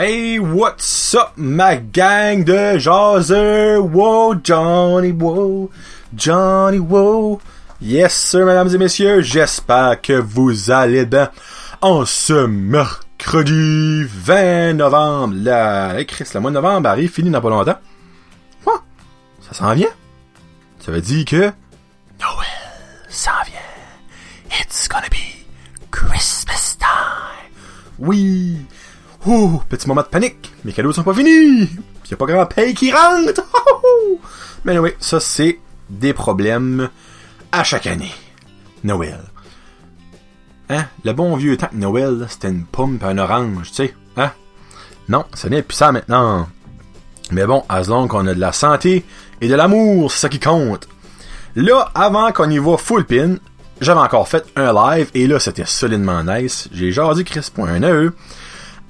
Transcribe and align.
Hey, 0.00 0.38
what's 0.38 1.12
up, 1.16 1.32
ma 1.36 1.74
gang 1.74 2.44
de 2.44 2.78
jaseux? 2.78 3.80
Wow, 3.80 4.36
Johnny, 4.36 5.10
wow, 5.10 5.72
Johnny, 6.14 6.78
wow. 6.78 7.40
Yes, 7.80 8.14
sir, 8.14 8.46
mesdames 8.46 8.72
et 8.72 8.78
messieurs, 8.78 9.22
j'espère 9.22 10.00
que 10.00 10.12
vous 10.12 10.70
allez 10.70 11.04
bien 11.04 11.32
en 11.80 12.04
ce 12.04 12.46
mercredi 12.46 14.04
20 14.04 14.74
novembre. 14.74 15.34
La, 15.36 15.98
hey 15.98 16.06
Chris, 16.06 16.30
le 16.32 16.38
mois 16.42 16.52
de 16.52 16.54
novembre 16.54 16.88
arrive, 16.88 17.10
fini 17.10 17.30
dans 17.30 17.40
pas 17.40 17.50
longtemps. 17.50 17.80
Quoi? 18.62 18.80
Ça 19.40 19.52
s'en 19.52 19.74
vient? 19.74 19.90
Ça 20.78 20.92
veut 20.92 21.00
dire 21.00 21.24
que 21.24 21.36
Noël 22.20 22.54
s'en 23.08 23.32
vient. 23.46 24.60
It's 24.60 24.86
gonna 24.88 25.08
be 25.10 25.44
Christmas 25.90 26.76
time. 26.78 27.50
Oui. 27.98 28.64
Ouh, 29.28 29.60
petit 29.68 29.86
moment 29.86 30.00
de 30.00 30.06
panique. 30.06 30.54
Mes 30.64 30.72
cadeaux 30.72 30.90
sont 30.90 31.02
pas 31.02 31.12
finis. 31.12 31.66
Pis 32.02 32.12
y 32.12 32.14
a 32.14 32.16
pas 32.16 32.24
grand 32.24 32.46
paye 32.46 32.72
qui 32.72 32.90
rentre. 32.90 33.42
Mais 34.64 34.78
oui, 34.78 34.92
ça 35.00 35.20
c'est 35.20 35.58
des 35.90 36.14
problèmes 36.14 36.88
à 37.52 37.62
chaque 37.62 37.86
année. 37.86 38.14
Noël. 38.84 39.20
Hein? 40.70 40.86
Le 41.04 41.12
bon 41.12 41.36
vieux 41.36 41.58
temps 41.58 41.66
que 41.66 41.76
Noël, 41.76 42.26
c'était 42.30 42.48
une 42.48 42.64
pomme 42.64 42.98
et 43.02 43.04
un 43.04 43.18
orange, 43.18 43.68
tu 43.68 43.74
sais. 43.74 43.94
Hein? 44.16 44.30
Non, 45.10 45.26
ce 45.34 45.46
n'est 45.48 45.60
plus 45.60 45.76
ça 45.76 45.92
maintenant. 45.92 46.48
Mais 47.30 47.44
bon, 47.44 47.64
as 47.68 47.88
long 47.88 48.08
qu'on 48.08 48.26
a 48.28 48.34
de 48.34 48.40
la 48.40 48.52
santé 48.52 49.04
et 49.42 49.48
de 49.48 49.54
l'amour, 49.54 50.10
c'est 50.10 50.20
ça 50.20 50.30
qui 50.30 50.40
compte. 50.40 50.88
Là, 51.54 51.90
avant 51.94 52.32
qu'on 52.32 52.48
y 52.48 52.56
va 52.56 52.78
full 52.78 53.04
pin, 53.04 53.36
j'avais 53.82 54.00
encore 54.00 54.26
fait 54.26 54.46
un 54.56 54.72
live 54.72 55.10
et 55.12 55.26
là, 55.26 55.38
c'était 55.38 55.66
solidement 55.66 56.24
nice. 56.24 56.70
J'ai 56.72 56.92
jasé 56.92 57.24
Chris.1e 57.24 58.12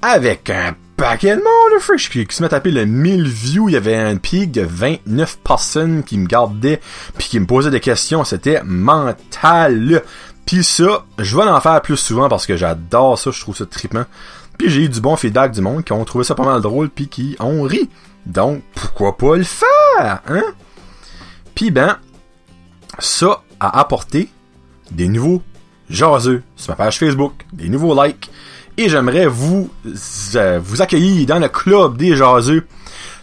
avec 0.03 0.51
un 0.51 0.75
paquet 0.97 1.37
de 1.37 1.43
monde, 1.43 1.81
fresh, 1.81 2.11
qui 2.11 2.27
se 2.29 2.43
met 2.43 2.47
à 2.47 2.51
taper 2.51 2.71
le 2.71 2.85
1000 2.85 3.29
views, 3.29 3.69
il 3.69 3.73
y 3.73 3.77
avait 3.77 3.97
un 3.97 4.17
pic 4.17 4.51
de 4.51 4.63
29 4.63 5.39
personnes 5.39 6.03
qui 6.03 6.19
me 6.19 6.27
gardaient 6.27 6.81
puis 7.17 7.29
qui 7.29 7.41
me 7.41 7.47
posaient 7.47 7.71
des 7.71 7.81
questions, 7.81 8.25
c'était 8.25 8.63
mental. 8.65 10.03
Puis 10.45 10.65
ça, 10.65 11.05
je 11.19 11.37
vais 11.37 11.43
en 11.43 11.61
faire 11.61 11.81
plus 11.83 11.97
souvent 11.97 12.29
parce 12.29 12.47
que 12.47 12.57
j'adore 12.57 13.19
ça, 13.19 13.31
je 13.31 13.41
trouve 13.41 13.57
ça 13.57 13.67
trippant. 13.67 14.05
Puis 14.57 14.71
j'ai 14.71 14.83
eu 14.85 14.89
du 14.89 15.01
bon 15.01 15.17
feedback 15.17 15.53
du 15.53 15.61
monde 15.61 15.85
qui 15.85 15.93
ont 15.93 16.05
trouvé 16.05 16.25
ça 16.25 16.35
pas 16.35 16.45
mal 16.45 16.61
drôle 16.61 16.91
puis 16.91 17.09
qui 17.09 17.37
ont 17.39 17.63
ri. 17.63 17.89
Donc 18.27 18.63
pourquoi 18.75 19.17
pas 19.17 19.37
le 19.37 19.45
faire, 19.45 20.23
hein? 20.27 20.45
Puis 21.55 21.71
ben 21.71 21.99
ça 22.99 23.43
a 23.61 23.79
apporté 23.79 24.29
des 24.91 25.09
nouveaux 25.09 25.43
jaseux 25.91 26.43
sur 26.57 26.73
ma 26.73 26.77
page 26.77 26.99
Facebook, 26.99 27.35
des 27.53 27.69
nouveaux 27.69 28.03
likes 28.03 28.31
et 28.79 28.89
j'aimerais 28.89 29.27
vous 29.27 29.69
euh, 30.37 30.61
vous 30.63 30.81
accueillir 30.81 31.27
dans 31.27 31.41
le 31.41 31.49
club 31.49 31.97
des 31.97 32.17
jaseux. 32.17 32.65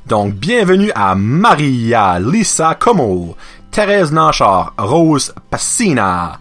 Donc 0.05 0.33
bienvenue 0.33 0.91
à 0.93 1.15
Maria 1.15 2.19
Lisa 2.19 2.75
Como, 2.75 3.35
Thérèse 3.71 4.11
Nanchard, 4.11 4.73
Rose 4.77 5.33
Passina, 5.49 6.39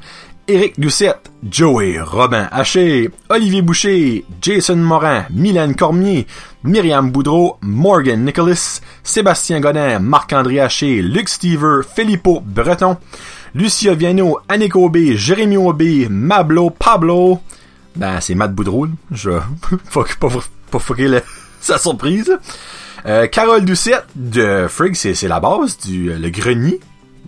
Éric 0.48 0.80
Doucette, 0.80 1.30
Joey 1.48 2.00
Robin 2.00 2.48
Haché, 2.50 3.08
Olivier 3.28 3.62
Boucher, 3.62 4.24
Jason 4.42 4.76
Morin, 4.76 5.26
Mylène 5.30 5.76
Cormier, 5.76 6.26
Myriam 6.64 7.12
Boudreau, 7.12 7.56
Morgan 7.62 8.24
Nicholas, 8.24 8.80
Sébastien 9.04 9.60
Godin, 9.60 10.00
Marc-André 10.00 10.58
Haché, 10.58 11.00
Luc 11.00 11.28
Stever, 11.28 11.82
Filippo 11.94 12.42
Breton, 12.44 12.96
Lucia 13.54 13.94
Viano, 13.94 14.40
Annick 14.48 14.74
Aubé, 14.74 15.16
Jérémy 15.16 15.56
Aubé, 15.56 16.08
Mablo, 16.10 16.70
Pablo, 16.70 17.40
ben 17.96 18.20
c'est 18.20 18.34
Matt 18.34 18.54
Boudreau, 18.54 18.88
je 19.10 19.30
faut 19.84 20.04
pas, 20.20 20.28
pas 20.70 20.78
sa 21.60 21.78
surprise. 21.78 22.36
Euh, 23.06 23.26
Carole 23.26 23.64
Doucette 23.64 24.06
de 24.14 24.66
Frigg, 24.68 24.94
c'est, 24.94 25.28
la 25.28 25.40
base 25.40 25.78
du 25.78 26.12
le 26.12 26.30
grenier, 26.30 26.80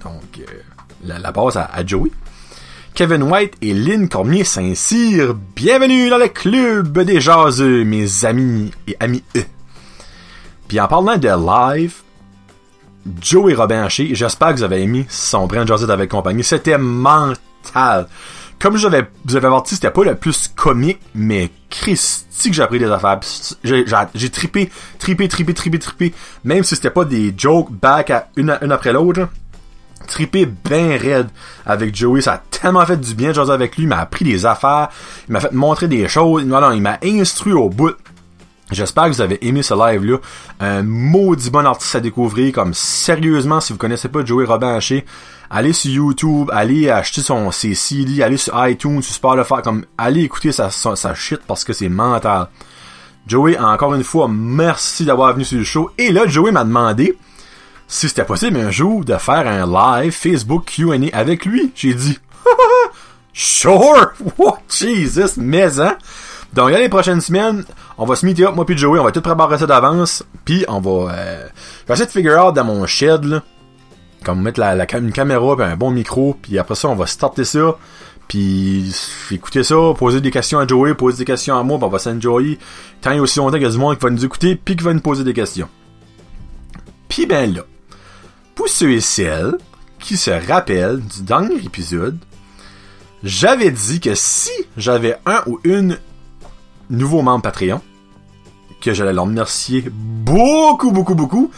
donc 0.02 0.22
euh, 0.38 0.44
la, 1.04 1.32
base 1.32 1.56
à, 1.56 1.86
Joey. 1.86 2.10
Kevin 2.94 3.24
White 3.24 3.54
et 3.60 3.74
Lynn 3.74 4.08
Cormier 4.08 4.44
Saint-Cyr. 4.44 5.34
Bienvenue 5.54 6.08
dans 6.08 6.16
le 6.16 6.28
club 6.28 6.98
des 7.00 7.20
jaseux, 7.20 7.84
mes 7.84 8.24
amis 8.24 8.70
et 8.88 8.96
amis 9.00 9.22
eux. 9.36 9.44
Puis 10.66 10.80
en 10.80 10.88
parlant 10.88 11.18
de 11.18 11.28
live, 11.28 11.96
Joe 13.20 13.52
et 13.52 13.54
Robin 13.54 13.86
j'espère 13.88 14.48
que 14.48 14.56
vous 14.56 14.62
avez 14.62 14.82
aimé 14.82 15.06
son 15.08 15.46
brand 15.46 15.66
Jazz 15.66 15.88
avec 15.90 16.10
compagnie. 16.10 16.42
C'était 16.42 16.78
mental. 16.78 18.08
Comme 18.58 18.76
je 18.76 18.88
vous 18.88 19.36
avais 19.36 19.46
averti, 19.46 19.74
c'était 19.74 19.90
pas 19.90 20.04
le 20.04 20.14
plus 20.14 20.48
comique, 20.48 21.00
mais 21.14 21.50
Christy 21.68 22.50
que 22.50 22.56
j'ai 22.56 22.62
appris 22.62 22.78
des 22.78 22.90
affaires. 22.90 23.20
J'ai, 23.62 24.30
trippé, 24.30 24.70
trippé, 24.98 25.28
trippé, 25.28 25.54
trippé, 25.54 25.78
trippé. 25.78 26.14
Même 26.44 26.64
si 26.64 26.74
c'était 26.74 26.90
pas 26.90 27.04
des 27.04 27.34
jokes 27.36 27.70
back 27.70 28.10
à 28.10 28.28
une, 28.36 28.56
une 28.62 28.72
après 28.72 28.92
l'autre 28.92 29.28
trippé 30.06 30.46
ben 30.46 30.96
raide 30.96 31.28
avec 31.64 31.94
Joey. 31.94 32.20
Ça 32.22 32.34
a 32.34 32.38
tellement 32.38 32.84
fait 32.86 32.96
du 32.96 33.14
bien 33.14 33.28
de 33.28 33.34
jaser 33.34 33.52
avec 33.52 33.76
lui. 33.76 33.84
Il 33.84 33.88
m'a 33.88 33.98
appris 33.98 34.24
des 34.24 34.46
affaires. 34.46 34.88
Il 35.28 35.32
m'a 35.32 35.40
fait 35.40 35.52
montrer 35.52 35.88
des 35.88 36.08
choses. 36.08 36.44
Non, 36.44 36.70
il 36.72 36.80
m'a 36.80 36.98
instruit 37.02 37.52
au 37.52 37.68
bout. 37.68 37.94
J'espère 38.72 39.04
que 39.04 39.10
vous 39.10 39.20
avez 39.20 39.46
aimé 39.46 39.62
ce 39.62 39.74
live-là. 39.74 40.18
Un 40.58 40.82
maudit 40.82 41.50
bon 41.50 41.64
artiste 41.64 41.94
à 41.94 42.00
découvrir. 42.00 42.52
Comme 42.52 42.74
sérieusement, 42.74 43.60
si 43.60 43.72
vous 43.72 43.78
connaissez 43.78 44.08
pas 44.08 44.24
Joey 44.24 44.44
Robin 44.44 44.74
Haché, 44.74 45.04
allez 45.50 45.72
sur 45.72 45.92
YouTube, 45.92 46.50
allez 46.52 46.90
acheter 46.90 47.20
son, 47.20 47.52
ses 47.52 47.74
CD, 47.74 48.22
allez 48.22 48.36
sur 48.36 48.66
iTunes, 48.66 49.02
sur 49.02 49.14
Spotify, 49.14 49.62
comme, 49.62 49.84
allez 49.96 50.22
écouter 50.22 50.50
sa, 50.50 50.70
sa, 50.70 50.96
sa 50.96 51.14
shit 51.14 51.40
parce 51.46 51.62
que 51.62 51.72
c'est 51.72 51.88
mental. 51.88 52.48
Joey, 53.28 53.56
encore 53.56 53.94
une 53.94 54.04
fois, 54.04 54.28
merci 54.28 55.04
d'avoir 55.04 55.32
venu 55.32 55.44
sur 55.44 55.58
le 55.58 55.64
show. 55.64 55.90
Et 55.96 56.10
là, 56.10 56.26
Joey 56.26 56.50
m'a 56.50 56.64
demandé 56.64 57.16
si 57.86 58.08
c'était 58.08 58.24
possible 58.24 58.58
un 58.58 58.70
jour 58.70 59.04
de 59.04 59.16
faire 59.16 59.46
un 59.46 60.00
live 60.00 60.12
Facebook 60.12 60.64
Q&A 60.66 61.16
avec 61.16 61.44
lui. 61.44 61.70
J'ai 61.76 61.94
dit, 61.94 62.18
sure, 63.32 64.12
what, 64.38 64.58
Jesus, 64.68 65.38
mais 65.38 65.80
hein? 65.80 65.96
Donc, 66.56 66.70
les 66.70 66.88
prochaines 66.88 67.20
semaines, 67.20 67.66
on 67.98 68.06
va 68.06 68.16
se 68.16 68.24
meet 68.24 68.40
up, 68.40 68.54
moi 68.56 68.64
puis 68.64 68.78
Joey, 68.78 68.98
on 68.98 69.04
va 69.04 69.12
tout 69.12 69.20
préparer 69.20 69.58
ça 69.58 69.66
d'avance, 69.66 70.24
puis 70.46 70.64
on 70.68 70.80
va, 70.80 71.12
euh, 71.12 71.48
je 71.86 72.02
de 72.02 72.08
figure 72.08 72.42
out 72.42 72.54
dans 72.54 72.64
mon 72.64 72.86
shed, 72.86 73.24
là, 73.24 73.42
comme 74.24 74.40
mettre 74.40 74.58
la, 74.58 74.74
la, 74.74 74.86
une 74.96 75.12
caméra 75.12 75.54
puis 75.54 75.66
un 75.66 75.76
bon 75.76 75.90
micro, 75.90 76.34
puis 76.40 76.58
après 76.58 76.74
ça, 76.74 76.88
on 76.88 76.94
va 76.94 77.06
starter 77.06 77.44
ça, 77.44 77.76
puis 78.26 78.90
écouter 79.30 79.64
ça, 79.64 79.74
poser 79.98 80.22
des 80.22 80.30
questions 80.30 80.58
à 80.58 80.66
Joey, 80.66 80.94
poser 80.94 81.18
des 81.18 81.24
questions 81.26 81.58
à 81.58 81.62
moi, 81.62 81.76
puis 81.76 81.86
on 81.86 81.90
va 81.90 81.98
s'enjoyer 81.98 82.58
tant 83.02 83.12
et 83.12 83.20
aussi 83.20 83.38
longtemps 83.38 83.58
qu'il 83.58 83.64
y 83.64 83.66
a 83.66 83.70
du 83.70 83.76
monde 83.76 83.98
qui 83.98 84.04
va 84.04 84.10
nous 84.10 84.24
écouter, 84.24 84.56
puis 84.56 84.76
qui 84.76 84.82
va 84.82 84.94
nous 84.94 85.00
poser 85.00 85.24
des 85.24 85.34
questions. 85.34 85.68
Puis 87.06 87.26
ben 87.26 87.52
là, 87.52 87.64
pour 88.54 88.70
ceux 88.70 88.92
et 88.92 89.00
celles 89.00 89.58
qui 89.98 90.16
se 90.16 90.30
rappellent 90.30 91.02
du 91.02 91.20
dernier 91.20 91.56
épisode, 91.56 92.16
j'avais 93.22 93.70
dit 93.70 94.00
que 94.00 94.14
si 94.14 94.52
j'avais 94.78 95.18
un 95.26 95.42
ou 95.46 95.60
une 95.62 95.98
nouveau 96.90 97.22
membre 97.22 97.42
Patreon, 97.42 97.80
que 98.80 98.92
j'allais 98.94 99.12
leur 99.12 99.24
remercier 99.24 99.84
beaucoup, 99.90 100.90
beaucoup, 100.90 101.14
beaucoup, 101.14 101.50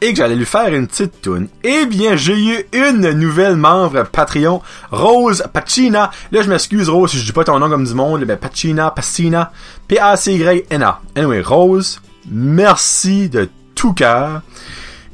et 0.00 0.10
que 0.10 0.16
j'allais 0.16 0.36
lui 0.36 0.44
faire 0.44 0.74
une 0.74 0.86
petite 0.86 1.22
toune. 1.22 1.48
Eh 1.64 1.86
bien, 1.86 2.16
j'ai 2.16 2.38
eu 2.38 2.66
une 2.72 3.12
nouvelle 3.12 3.56
membre 3.56 4.04
Patreon, 4.04 4.60
Rose 4.90 5.44
Pacina. 5.52 6.10
Là, 6.32 6.42
je 6.42 6.48
m'excuse, 6.48 6.88
Rose, 6.88 7.10
si 7.10 7.18
je 7.18 7.24
dis 7.24 7.32
pas 7.32 7.44
ton 7.44 7.58
nom 7.58 7.68
comme 7.68 7.84
du 7.84 7.94
monde, 7.94 8.24
mais 8.26 8.36
Pacina, 8.36 8.90
Pacina, 8.90 9.52
P-A-C-Y-N-A. 9.88 11.00
Anyway, 11.14 11.40
Rose, 11.40 12.00
merci 12.30 13.28
de 13.28 13.48
tout 13.74 13.94
cœur. 13.94 14.42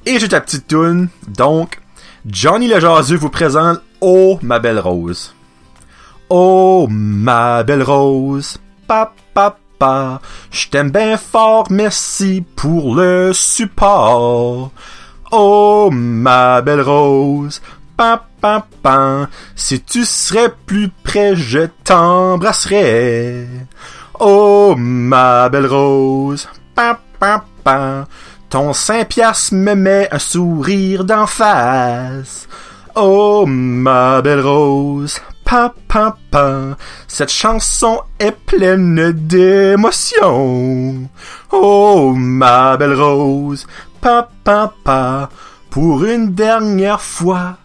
Et 0.05 0.19
j'ai 0.19 0.29
ta 0.29 0.41
petite 0.41 0.67
toune. 0.67 1.09
Donc, 1.29 1.81
Johnny 2.27 2.69
le 2.69 3.17
vous 3.17 3.29
présente 3.29 3.81
Oh 4.01 4.39
ma 4.43 4.59
belle 4.59 4.81
rose. 4.81 5.35
Oh 6.29 6.89
ma 6.91 7.63
belle 7.63 7.83
rose. 7.83 8.59
Pa 8.87 9.13
Je 10.51 10.69
t'aime 10.69 10.91
bien 10.91 11.17
fort, 11.17 11.67
merci 11.71 12.45
pour 12.57 12.95
le 12.95 13.33
support. 13.33 14.71
Oh 15.31 15.91
ma 15.93 16.61
belle 16.61 16.83
rose. 16.83 17.61
Pa 17.97 18.25
pa 18.41 18.67
pa. 18.83 19.29
Si 19.57 19.81
tu 19.81 20.05
serais 20.05 20.53
plus 20.67 20.91
près, 21.03 21.35
je 21.35 21.67
t'embrasserais. 21.85 23.47
Oh 24.21 24.75
ma 24.77 25.49
belle 25.49 25.67
rose. 25.67 26.49
Pa 26.75 26.99
pa 27.19 27.45
pa. 27.65 28.07
Ton 28.51 28.75
Saint-Piastre 28.75 29.55
me 29.55 29.75
met 29.75 30.09
un 30.13 30.19
sourire 30.19 31.05
d'en 31.05 31.27
face. 31.27 32.47
Oh, 32.95 33.47
ma 33.47 34.21
belle 34.21 34.43
rose, 34.43 35.19
pa, 35.53 35.75
pa, 35.87 36.17
pa, 36.31 36.79
cette 37.07 37.31
chanson 37.31 38.01
est 38.19 38.33
pleine 38.33 39.13
d'émotion. 39.13 41.11
Oh, 41.51 42.15
ma 42.17 42.79
belle 42.79 42.95
rose, 42.95 43.67
pa, 44.01 44.31
pa, 44.45 44.73
pa, 44.83 45.29
pour 45.69 46.07
une 46.07 46.33
dernière 46.33 47.03
fois, 47.03 47.59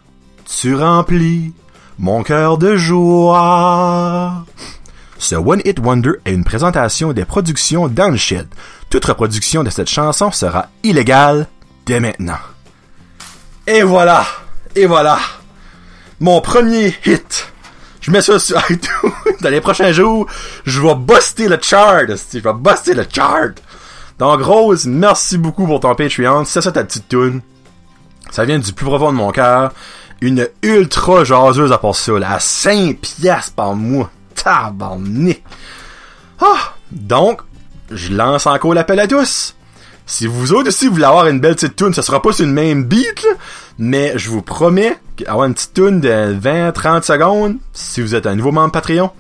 tu 0.46 0.76
remplis 0.76 1.54
mon 1.98 2.24
cœur 2.24 2.58
de 2.58 2.76
joie. 2.76 4.44
Ce 5.18 5.36
One 5.36 5.62
Hit 5.64 5.80
Wonder 5.80 6.12
est 6.26 6.34
une 6.34 6.44
présentation 6.44 7.14
des 7.14 7.24
productions 7.24 7.88
Downshed. 7.88 8.50
Toute 8.90 9.06
reproduction 9.06 9.64
de 9.64 9.70
cette 9.70 9.90
chanson 9.90 10.34
sera 10.34 10.68
illégale 10.84 11.48
dès 11.86 12.02
maintenant. 12.02 12.40
Et 13.66 13.82
voilà! 13.82 14.26
Et 14.76 14.88
voilà! 14.88 15.20
Mon 16.20 16.42
premier 16.42 16.94
hit! 17.06 17.54
Je 18.08 18.12
mets 18.14 18.22
ça 18.22 18.40
sur 18.40 18.58
iTunes. 18.70 19.12
Dans 19.42 19.50
les 19.50 19.60
prochains 19.60 19.92
jours, 19.92 20.28
je 20.66 20.82
vais 20.82 20.96
buster 20.96 21.50
le 21.50 21.60
chart. 21.62 22.06
Je 22.08 22.40
vais 22.40 22.54
buster 22.54 22.94
le 22.94 23.06
chart. 23.14 23.62
Donc, 24.18 24.42
Rose, 24.42 24.86
merci 24.86 25.38
beaucoup 25.38 25.68
pour 25.68 25.82
ton 25.82 25.94
Patreon. 25.94 26.46
C'est 26.46 26.62
ça 26.62 26.72
ta 26.72 26.86
petite 26.86 27.10
tune. 27.10 27.42
Ça 28.32 28.46
vient 28.46 28.60
du 28.60 28.72
plus 28.72 28.86
profond 28.86 29.12
de 29.12 29.18
mon 29.18 29.32
cœur. 29.32 29.74
Une 30.22 30.48
ultra 30.62 31.26
jaseuse 31.26 31.74
à 31.74 31.78
part 31.78 31.96
ça, 31.96 32.14
là, 32.18 32.36
à 32.36 32.40
5 32.40 32.98
piastres 32.98 33.54
par 33.54 33.76
mois. 33.76 34.10
Tabarnak. 34.36 35.44
Ah! 36.40 36.76
Donc, 36.92 37.42
je 37.92 38.14
lance 38.14 38.48
encore 38.48 38.74
l'appel 38.74 39.02
à 39.02 39.08
tous. 39.08 39.54
Si 40.06 40.28
vous 40.28 40.54
autres 40.54 40.70
aussi 40.70 40.88
voulez 40.88 41.04
avoir 41.04 41.28
une 41.28 41.42
belle 41.42 41.56
petite 41.56 41.76
tune, 41.76 41.94
ça 41.94 42.02
sera 42.02 42.22
pas 42.22 42.32
sur 42.32 42.46
une 42.46 42.54
même 42.54 42.86
beat, 42.86 43.22
là, 43.24 43.32
mais 43.78 44.14
je 44.16 44.30
vous 44.30 44.42
promets 44.42 44.98
avoir 45.26 45.48
une 45.48 45.54
petite 45.54 45.74
tune 45.74 46.02
de 46.02 46.36
20-30 46.40 47.04
secondes, 47.04 47.58
si 47.74 48.02
vous 48.02 48.16
êtes 48.16 48.28
un 48.28 48.36
nouveau 48.36 48.52
membre 48.52 48.72
Patreon. 48.72 49.12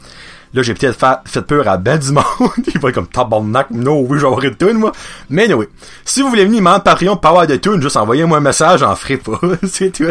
Là, 0.53 0.63
j'ai 0.63 0.73
peut-être 0.73 1.21
fait, 1.25 1.41
peur 1.41 1.67
à 1.67 1.77
ben 1.77 1.99
du 1.99 2.11
monde. 2.11 2.25
Il 2.73 2.79
va 2.79 2.89
être 2.89 2.95
comme 2.95 3.07
tabarnak. 3.07 3.69
Non, 3.71 3.99
oui, 3.99 4.17
je 4.17 4.21
vais 4.21 4.27
avoir 4.27 4.43
une 4.43 4.55
tune, 4.55 4.77
moi. 4.77 4.91
Mais 5.29 5.51
oui. 5.53 5.65
Si 6.05 6.21
vous 6.21 6.29
voulez 6.29 6.45
venir 6.45 6.61
membre 6.61 6.83
Patreon 6.83 7.17
pour 7.17 7.29
avoir 7.29 7.47
des 7.47 7.59
tunes, 7.59 7.81
juste 7.81 7.97
envoyez-moi 7.97 8.37
un 8.37 8.41
message, 8.41 8.79
j'en 8.79 8.95
ferai 8.95 9.17
pas. 9.17 9.39
C'est 9.67 9.91
tout. 9.91 10.05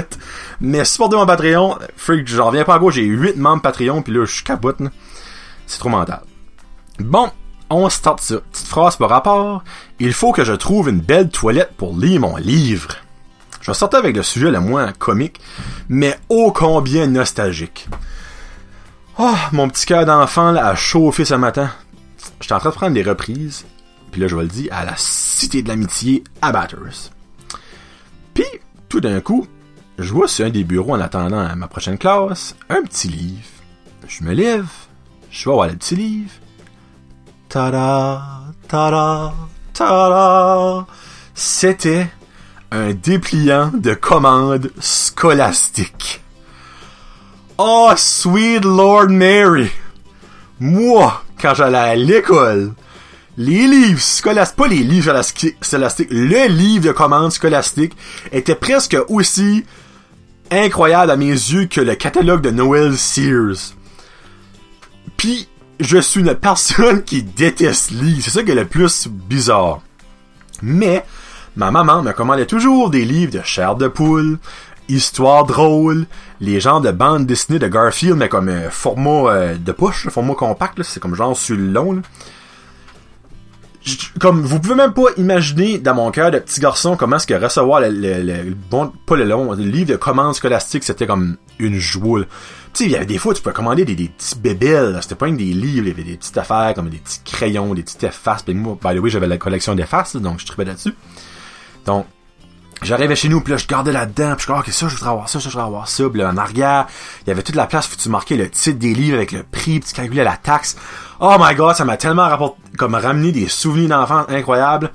Mais 0.61 0.85
supportez 0.85 1.17
mon 1.17 1.27
Patreon. 1.27 1.79
Freak, 1.97 2.29
j'en 2.29 2.47
reviens 2.47 2.65
pas 2.65 2.75
à 2.75 2.79
gauche, 2.79 2.95
j'ai 2.95 3.05
8 3.05 3.37
membres 3.37 3.63
Patreon, 3.63 4.03
puis 4.03 4.13
là, 4.13 4.25
je 4.25 4.45
capote, 4.45 4.77
C'est 5.67 5.79
trop 5.79 5.89
mental. 5.89 6.21
Bon, 6.99 7.31
on 7.71 7.89
start 7.89 8.21
ça. 8.21 8.37
Petite 8.53 8.67
phrase 8.67 8.97
par 8.97 9.09
rapport. 9.09 9.65
Il 9.99 10.13
faut 10.13 10.33
que 10.33 10.45
je 10.45 10.53
trouve 10.53 10.89
une 10.89 11.01
belle 11.01 11.31
toilette 11.31 11.73
pour 11.77 11.97
lire 11.97 12.21
mon 12.21 12.37
livre. 12.37 12.97
Je 13.67 13.73
vais 13.73 13.75
sortir 13.75 13.99
avec 13.99 14.15
le 14.15 14.23
sujet 14.23 14.53
le 14.53 14.61
moins 14.61 14.93
comique, 14.93 15.41
mais 15.89 16.17
ô 16.29 16.53
combien 16.53 17.09
nostalgique. 17.09 17.89
Oh, 19.19 19.35
mon 19.51 19.69
petit 19.69 19.87
cœur 19.87 20.07
d'enfant 20.07 20.55
a 20.55 20.77
chauffé 20.77 21.25
ce 21.25 21.35
matin. 21.35 21.73
J'étais 22.41 22.53
en 22.55 22.61
train 22.61 22.71
de 22.71 22.75
prendre 22.77 22.95
des 22.95 23.03
reprises, 23.03 23.67
puis 24.13 24.21
là 24.21 24.29
je 24.29 24.37
vais 24.37 24.43
le 24.45 24.49
dire, 24.49 24.73
à 24.73 24.85
la 24.85 24.95
Cité 24.97 25.65
de 25.65 25.69
l'Amitié 25.69 26.23
à 26.41 26.53
Batters. 26.53 27.11
Puis, 28.35 28.45
tout 28.89 29.01
d'un 29.01 29.21
coup, 29.21 29.49
je 29.99 30.13
vois 30.13 30.29
sur 30.29 30.47
un 30.47 30.51
des 30.51 30.63
bureaux 30.63 30.95
en 30.95 31.01
attendant 31.01 31.57
ma 31.57 31.67
prochaine 31.67 31.99
classe, 31.99 32.55
un 32.69 32.85
petit 32.85 33.09
livre. 33.09 33.49
Je 34.07 34.23
me 34.23 34.33
lève, 34.33 34.69
je 35.33 35.45
vais 35.49 35.53
voir 35.53 35.67
le 35.67 35.75
petit 35.75 35.97
livre, 35.97 36.31
Tada, 37.49 38.23
tada, 38.69 39.35
tada. 39.73 40.87
C'était 41.35 42.07
un 42.71 42.93
dépliant 42.93 43.71
de 43.75 43.95
commandes 43.95 44.71
scolastiques. 44.81 46.23
Oh, 47.59 47.93
sweet 47.97 48.65
Lord 48.65 49.09
Mary! 49.09 49.71
Moi, 50.59 51.23
quand 51.41 51.55
j'allais 51.55 51.79
à 51.79 51.97
l'école, 51.97 52.73
les 53.37 53.67
livres 53.67 54.01
scolastiques, 54.01 54.57
pas 54.57 54.69
les 54.69 54.83
livres 54.83 55.23
scolastiques, 55.61 56.09
le 56.11 56.49
livre 56.49 56.87
de 56.87 56.93
commandes 56.93 57.33
scolastiques 57.33 57.97
était 58.33 58.55
presque 58.55 58.97
aussi 59.09 59.65
incroyable 60.51 61.11
à 61.11 61.17
mes 61.17 61.27
yeux 61.27 61.67
que 61.67 61.81
le 61.81 61.95
catalogue 61.95 62.41
de 62.41 62.51
Noël 62.51 62.97
Sears. 62.97 63.75
Puis, 65.17 65.49
je 65.81 65.99
suis 65.99 66.21
une 66.21 66.35
personne 66.35 67.03
qui 67.03 67.23
déteste 67.23 67.91
lire. 67.91 68.19
C'est 68.21 68.31
ça 68.31 68.43
qui 68.43 68.51
est 68.51 68.55
le 68.55 68.67
plus 68.67 69.09
bizarre. 69.09 69.83
Mais, 70.63 71.05
ma 71.57 71.71
maman 71.71 72.03
me 72.03 72.13
commandait 72.13 72.47
toujours 72.47 72.91
des 72.91 73.05
livres 73.05 73.33
de 73.33 73.43
chair 73.43 73.75
de 73.75 73.89
poule, 73.89 74.39
histoire 74.89 75.45
drôle, 75.45 76.07
les 76.41 76.61
genres 76.61 76.81
de 76.81 76.91
bandes 76.91 77.27
dessinées 77.27 77.59
de 77.59 77.69
Garfield, 77.69 78.17
mais 78.17 78.29
comme 78.29 78.49
euh, 78.49 78.71
format 78.71 79.31
euh, 79.31 79.57
de 79.57 79.73
push, 79.73 80.09
format 80.09 80.35
compact, 80.35 80.83
c'est 80.83 81.01
comme 81.01 81.15
genre 81.15 81.37
sur 81.37 81.57
le 81.57 81.67
long. 81.67 82.03
comme 84.21 84.43
vous 84.43 84.61
pouvez 84.61 84.75
même 84.75 84.93
pas 84.93 85.07
imaginer 85.17 85.79
dans 85.79 85.95
mon 85.95 86.11
cœur 86.11 86.31
de 86.31 86.39
petit 86.39 86.61
garçon 86.61 86.97
comment 86.97 87.17
est-ce 87.17 87.27
que 87.27 87.35
recevoir 87.35 87.81
le, 87.81 88.55
bon 88.71 88.93
pas 89.07 89.17
le 89.17 89.25
long 89.25 89.53
le 89.53 89.63
livre 89.63 89.91
de 89.91 89.97
commandes 89.97 90.35
scolastiques 90.35 90.83
c'était 90.83 91.07
comme 91.07 91.37
une 91.59 91.79
joie 91.79 92.23
tu 92.77 92.83
sais, 92.83 92.91
il 92.91 92.93
y 92.93 92.97
avait 92.97 93.07
des 93.07 93.17
fois, 93.17 93.33
tu 93.33 93.41
pouvais 93.41 93.55
commander 93.55 93.87
des, 93.87 93.95
des 93.95 94.09
petits 94.09 94.37
bébelles. 94.39 94.99
C'était 95.01 95.15
pas 95.15 95.29
une 95.29 95.39
des 95.39 95.45
livres, 95.45 95.87
il 95.87 95.89
y 95.89 95.91
avait 95.93 96.03
des 96.03 96.19
petites 96.19 96.37
affaires 96.37 96.75
comme 96.75 96.91
des 96.91 96.99
petits 96.99 97.21
crayons, 97.25 97.73
des 97.73 97.83
petites 97.83 98.05
effaces. 98.05 98.43
Puis 98.43 98.53
moi, 98.53 98.77
by 98.85 98.95
the 98.95 99.01
way, 99.01 99.09
j'avais 99.09 99.27
la 99.27 99.39
collection 99.39 99.75
d'effaces, 99.75 100.15
donc 100.17 100.41
je 100.41 100.45
tripais 100.45 100.67
là-dessus. 100.67 100.95
Donc, 101.87 102.07
j'arrivais 102.83 103.17
chez 103.17 103.29
nous, 103.29 103.41
puis 103.41 103.53
là, 103.53 103.57
je 103.57 103.67
gardais 103.67 103.93
là-dedans, 103.93 104.35
puis 104.37 104.47
je 104.47 104.53
disais, 104.53 104.59
ok, 104.59 104.73
ça, 104.73 104.89
je 104.89 104.95
voudrais 104.97 105.11
avoir 105.11 105.29
ça, 105.29 105.41
ça, 105.41 105.49
je 105.49 105.55
voudrais 105.55 105.67
avoir 105.67 105.89
ça. 105.89 106.09
Puis 106.09 106.21
là, 106.21 106.31
en 106.31 106.47
il 106.53 106.59
y 106.59 107.31
avait 107.31 107.43
toute 107.43 107.55
la 107.55 107.67
place 107.67 107.91
où 107.93 107.97
tu 107.97 108.09
marquais 108.09 108.37
le 108.37 108.51
titre 108.51 108.79
des 108.79 108.95
livres 108.95 109.17
avec 109.17 109.33
le 109.33 109.43
prix, 109.43 109.81
puis 109.81 109.89
tu 109.89 109.95
calculais 109.95 110.25
la 110.25 110.37
taxe. 110.37 110.77
Oh 111.21 111.37
my 111.39 111.55
god, 111.55 111.77
ça 111.77 111.85
m'a 111.85 111.97
tellement 111.97 112.57
comme 112.77 112.95
ramené 112.95 113.33
des 113.33 113.49
souvenirs 113.49 113.89
d'enfance 113.89 114.27
incroyables. 114.29 114.91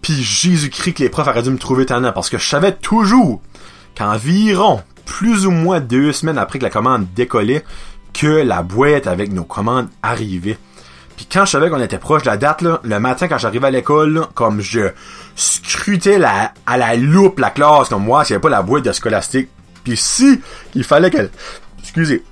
Puis 0.00 0.14
Jésus-Christ 0.14 0.94
que 0.94 1.02
les 1.02 1.08
profs 1.08 1.26
auraient 1.26 1.42
dû 1.42 1.50
me 1.50 1.58
trouver 1.58 1.86
tannant, 1.86 2.12
parce 2.12 2.30
que 2.30 2.38
je 2.38 2.48
savais 2.48 2.72
toujours 2.72 3.42
qu'environ 3.96 4.82
plus 5.04 5.46
ou 5.46 5.50
moins 5.50 5.80
deux 5.80 6.12
semaines 6.12 6.38
après 6.38 6.58
que 6.58 6.64
la 6.64 6.70
commande 6.70 7.06
décollait 7.14 7.64
que 8.12 8.26
la 8.26 8.62
boîte 8.62 9.06
avec 9.06 9.32
nos 9.32 9.44
commandes 9.44 9.88
arrivait. 10.02 10.58
Puis 11.18 11.26
quand 11.26 11.44
je 11.44 11.50
savais 11.50 11.68
qu'on 11.68 11.80
était 11.80 11.98
proche 11.98 12.22
de 12.22 12.28
la 12.28 12.36
date, 12.36 12.62
là, 12.62 12.78
le 12.84 13.00
matin 13.00 13.26
quand 13.26 13.38
j'arrivais 13.38 13.66
à 13.66 13.70
l'école, 13.72 14.28
comme 14.34 14.60
je 14.60 14.90
scrutais 15.34 16.16
la, 16.16 16.52
à 16.64 16.76
la 16.76 16.94
loupe 16.94 17.40
la 17.40 17.50
classe, 17.50 17.88
comme 17.88 18.04
moi, 18.04 18.24
s'il 18.24 18.34
n'y 18.34 18.36
avait 18.36 18.42
pas 18.42 18.50
la 18.50 18.62
boîte 18.62 18.84
de 18.84 18.92
scolastique. 18.92 19.48
Puis 19.82 19.96
si 19.96 20.40
il 20.76 20.84
fallait 20.84 21.10
qu'elle... 21.10 21.30
Excusez. 21.80 22.22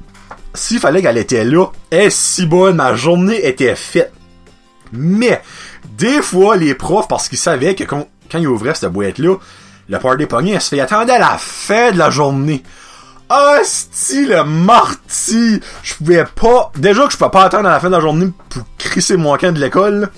S'il 0.54 0.78
fallait 0.78 1.02
qu'elle 1.02 1.18
était 1.18 1.44
là, 1.44 1.66
est 1.90 2.10
si 2.10 2.46
bonne, 2.46 2.76
ma 2.76 2.94
journée 2.94 3.44
était 3.44 3.74
faite. 3.74 4.12
Mais, 4.92 5.42
des 5.98 6.22
fois, 6.22 6.56
les 6.56 6.74
profs, 6.74 7.08
parce 7.08 7.28
qu'ils 7.28 7.38
savaient 7.38 7.74
que 7.74 7.82
quand, 7.82 8.06
quand 8.30 8.38
ils 8.38 8.46
ouvraient 8.46 8.76
cette 8.76 8.92
boîte-là, 8.92 9.34
le 9.88 9.98
party 9.98 10.26
pogné, 10.26 10.52
elle 10.52 10.60
se 10.60 10.68
fait 10.68 10.80
attendre 10.80 11.12
à 11.12 11.18
la 11.18 11.38
fin 11.38 11.90
de 11.90 11.98
la 11.98 12.10
journée. 12.10 12.62
Hostie, 13.28 14.26
le 14.26 14.44
marty! 14.44 15.60
Je 15.82 15.94
pouvais 15.94 16.24
pas... 16.24 16.70
Déjà 16.76 17.06
que 17.06 17.12
je 17.12 17.16
pouvais 17.16 17.30
pas 17.30 17.44
attendre 17.44 17.68
à 17.68 17.72
la 17.72 17.80
fin 17.80 17.88
de 17.88 17.94
la 17.94 18.00
journée 18.00 18.30
pour 18.48 18.62
crisser 18.78 19.16
mon 19.16 19.36
camp 19.36 19.52
de 19.52 19.60
l'école. 19.60 20.10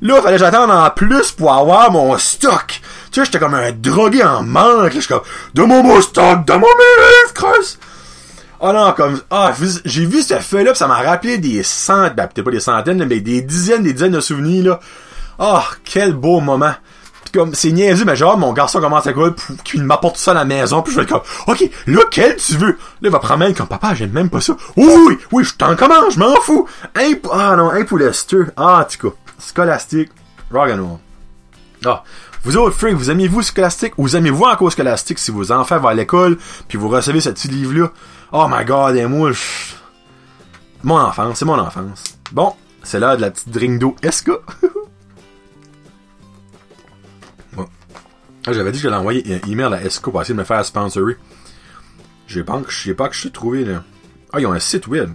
Là, 0.00 0.22
fallait 0.22 0.36
que 0.36 0.40
j'attende 0.40 0.70
en 0.70 0.88
plus 0.90 1.32
pour 1.32 1.52
avoir 1.52 1.90
mon 1.90 2.16
stock. 2.16 2.80
Tu 3.10 3.20
sais, 3.20 3.24
j'étais 3.24 3.38
comme 3.38 3.54
un 3.54 3.72
drogué 3.72 4.22
en 4.22 4.42
manque. 4.42 4.92
Je 4.92 5.00
suis 5.00 5.08
comme, 5.08 5.22
donne-moi 5.54 5.82
mon 5.82 6.00
stock, 6.00 6.44
donne-moi 6.44 6.70
mes! 6.78 7.44
Oh 8.60 8.72
non, 8.72 8.92
comme, 8.92 9.20
ah, 9.30 9.52
j'ai 9.84 10.06
vu 10.06 10.22
cette 10.22 10.42
feuille-là 10.42 10.72
pis 10.72 10.78
ça 10.78 10.86
m'a 10.86 11.02
rappelé 11.02 11.38
des 11.38 11.62
centaines, 11.62 12.14
ben, 12.16 12.28
peut-être 12.28 12.44
pas 12.44 12.50
des 12.50 12.60
centaines, 12.60 13.04
mais 13.04 13.20
des 13.20 13.42
dizaines, 13.42 13.82
des 13.82 13.92
dizaines 13.92 14.12
de 14.12 14.20
souvenirs, 14.20 14.64
là. 14.64 14.80
Oh, 15.38 15.60
quel 15.84 16.12
beau 16.12 16.40
moment 16.40 16.74
comme, 17.34 17.54
c'est 17.54 17.72
niaiseux, 17.72 18.04
mais 18.04 18.16
genre, 18.16 18.38
mon 18.38 18.52
garçon 18.52 18.80
commence 18.80 19.06
à 19.06 19.12
courir 19.12 19.34
pour 19.34 19.56
qu'il 19.64 19.82
m'apporte 19.82 20.16
ça 20.16 20.30
à 20.30 20.34
la 20.34 20.44
maison, 20.44 20.82
puis 20.82 20.92
je 20.92 20.98
vais 20.98 21.04
être 21.04 21.10
comme, 21.10 21.22
ok, 21.46 21.68
lequel 21.86 22.36
tu 22.36 22.56
veux? 22.56 22.68
Là, 22.68 22.76
il 23.02 23.10
va 23.10 23.18
prendre 23.18 23.52
comme, 23.52 23.66
papa, 23.66 23.94
j'aime 23.94 24.12
même 24.12 24.30
pas 24.30 24.40
ça. 24.40 24.56
Oui, 24.76 25.18
oui, 25.32 25.44
je 25.44 25.54
t'en 25.54 25.76
commande, 25.76 26.10
je 26.12 26.18
m'en 26.18 26.34
fous. 26.36 26.66
Un, 26.94 27.12
ah 27.32 27.56
non, 27.56 27.70
un 27.70 27.84
poulet 27.84 28.10
Ah, 28.56 28.80
en 28.80 28.84
tout 28.84 29.10
cas, 29.10 29.16
scolastique. 29.38 30.10
Ah. 31.84 32.02
Vous 32.44 32.56
autres, 32.56 32.76
freaks, 32.76 32.94
vous 32.94 33.10
aimez-vous 33.10 33.42
scolastique? 33.42 33.94
Ou 33.98 34.02
vous 34.02 34.16
aimez-vous 34.16 34.44
encore 34.44 34.70
scolastique 34.70 35.18
si 35.18 35.30
vos 35.30 35.50
enfants 35.50 35.78
vont 35.78 35.88
à 35.88 35.94
l'école, 35.94 36.38
puis 36.68 36.78
vous 36.78 36.88
recevez 36.88 37.20
ce 37.20 37.30
petit 37.30 37.48
livre-là? 37.48 37.90
Oh 38.32 38.46
my 38.48 38.64
god, 38.64 38.96
et 38.96 39.06
moi, 39.06 39.30
Mon 40.82 40.98
enfance, 40.98 41.38
c'est 41.38 41.44
mon 41.44 41.58
enfance. 41.58 42.04
Bon, 42.32 42.54
c'est 42.82 43.00
l'heure 43.00 43.16
de 43.16 43.22
la 43.22 43.30
petite 43.30 43.50
drink 43.50 43.78
d'eau 43.78 43.96
Esca. 44.02 44.34
Ah, 48.46 48.52
j'avais 48.52 48.72
dit 48.72 48.78
que 48.78 48.82
j'allais 48.82 48.96
envoyer 48.96 49.40
un 49.42 49.50
email 49.50 49.72
à 49.72 49.82
Esco 49.82 50.10
pour 50.10 50.20
essayer 50.20 50.34
de 50.34 50.40
me 50.40 50.44
faire 50.44 50.64
sponsorer. 50.64 51.16
Je 52.26 52.40
sais 52.40 52.44
pas, 52.44 52.60
je 52.68 52.92
pas 52.92 53.08
que 53.08 53.14
je 53.14 53.20
suis 53.20 53.30
trouvé 53.30 53.64
là. 53.64 53.82
Ah, 54.32 54.40
ils 54.40 54.46
ont 54.46 54.52
un 54.52 54.60
site 54.60 54.86
web. 54.86 55.10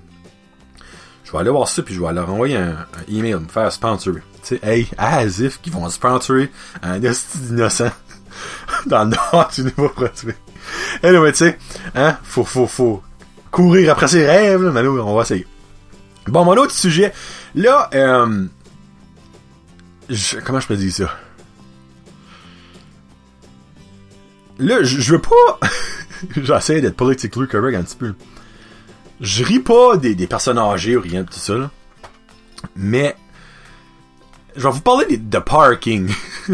Je 1.24 1.32
vais 1.32 1.38
aller 1.38 1.52
voir 1.52 1.68
ça 1.68 1.84
puis 1.84 1.94
je 1.94 2.02
vais 2.02 2.12
leur 2.12 2.30
envoyer 2.30 2.58
un, 2.58 2.88
email, 3.08 3.36
me 3.36 3.48
faire 3.48 3.72
sponsorer. 3.72 4.22
Tu 4.44 4.58
sais, 4.58 4.60
hey, 4.64 4.88
Asif 4.98 5.62
qui 5.62 5.70
vont 5.70 5.88
sponsorer 5.90 6.50
un 6.82 7.00
innocent 7.00 7.92
dans 8.88 9.04
le 9.04 9.12
nord 9.12 9.52
du 9.54 9.64
Nouveau-Brunswick. 9.64 10.38
Anyway, 11.04 11.32
tu 11.32 11.38
sais, 11.38 11.60
hein, 11.94 12.18
faut, 12.24 12.44
faut, 12.44 12.66
faut 12.66 13.04
courir 13.52 13.92
après 13.92 14.08
ses 14.08 14.26
rêves, 14.26 14.64
là, 14.64 14.72
mais 14.72 14.82
là, 14.82 14.90
on 14.90 15.16
va 15.16 15.22
essayer. 15.22 15.46
Bon, 16.28 16.46
mon 16.46 16.56
autre 16.56 16.74
sujet, 16.74 17.14
là, 17.54 17.90
euh, 17.94 18.46
comment 20.46 20.60
je 20.60 20.68
peux 20.68 20.78
dire 20.78 20.94
ça? 20.94 21.16
Là, 24.60 24.84
je 24.84 25.12
veux 25.14 25.22
pas. 25.22 25.60
J'essaie 26.36 26.82
d'être 26.82 26.96
politically 26.96 27.48
correct 27.48 27.76
un 27.76 27.84
petit 27.84 27.96
peu. 27.96 28.14
Je 29.22 29.44
ris 29.44 29.60
pas 29.60 29.98
des, 29.98 30.28
personnes 30.28 30.58
âgées 30.58 30.96
ou 30.96 31.02
rien 31.02 31.24
de 31.24 31.30
tout 31.30 31.40
ça. 31.40 31.70
Mais 32.76 33.16
je 34.56 34.64
vais 34.64 34.72
vous 34.72 34.82
parler 34.82 35.18
de, 35.18 35.30
de 35.30 35.40
parking. 35.40 36.14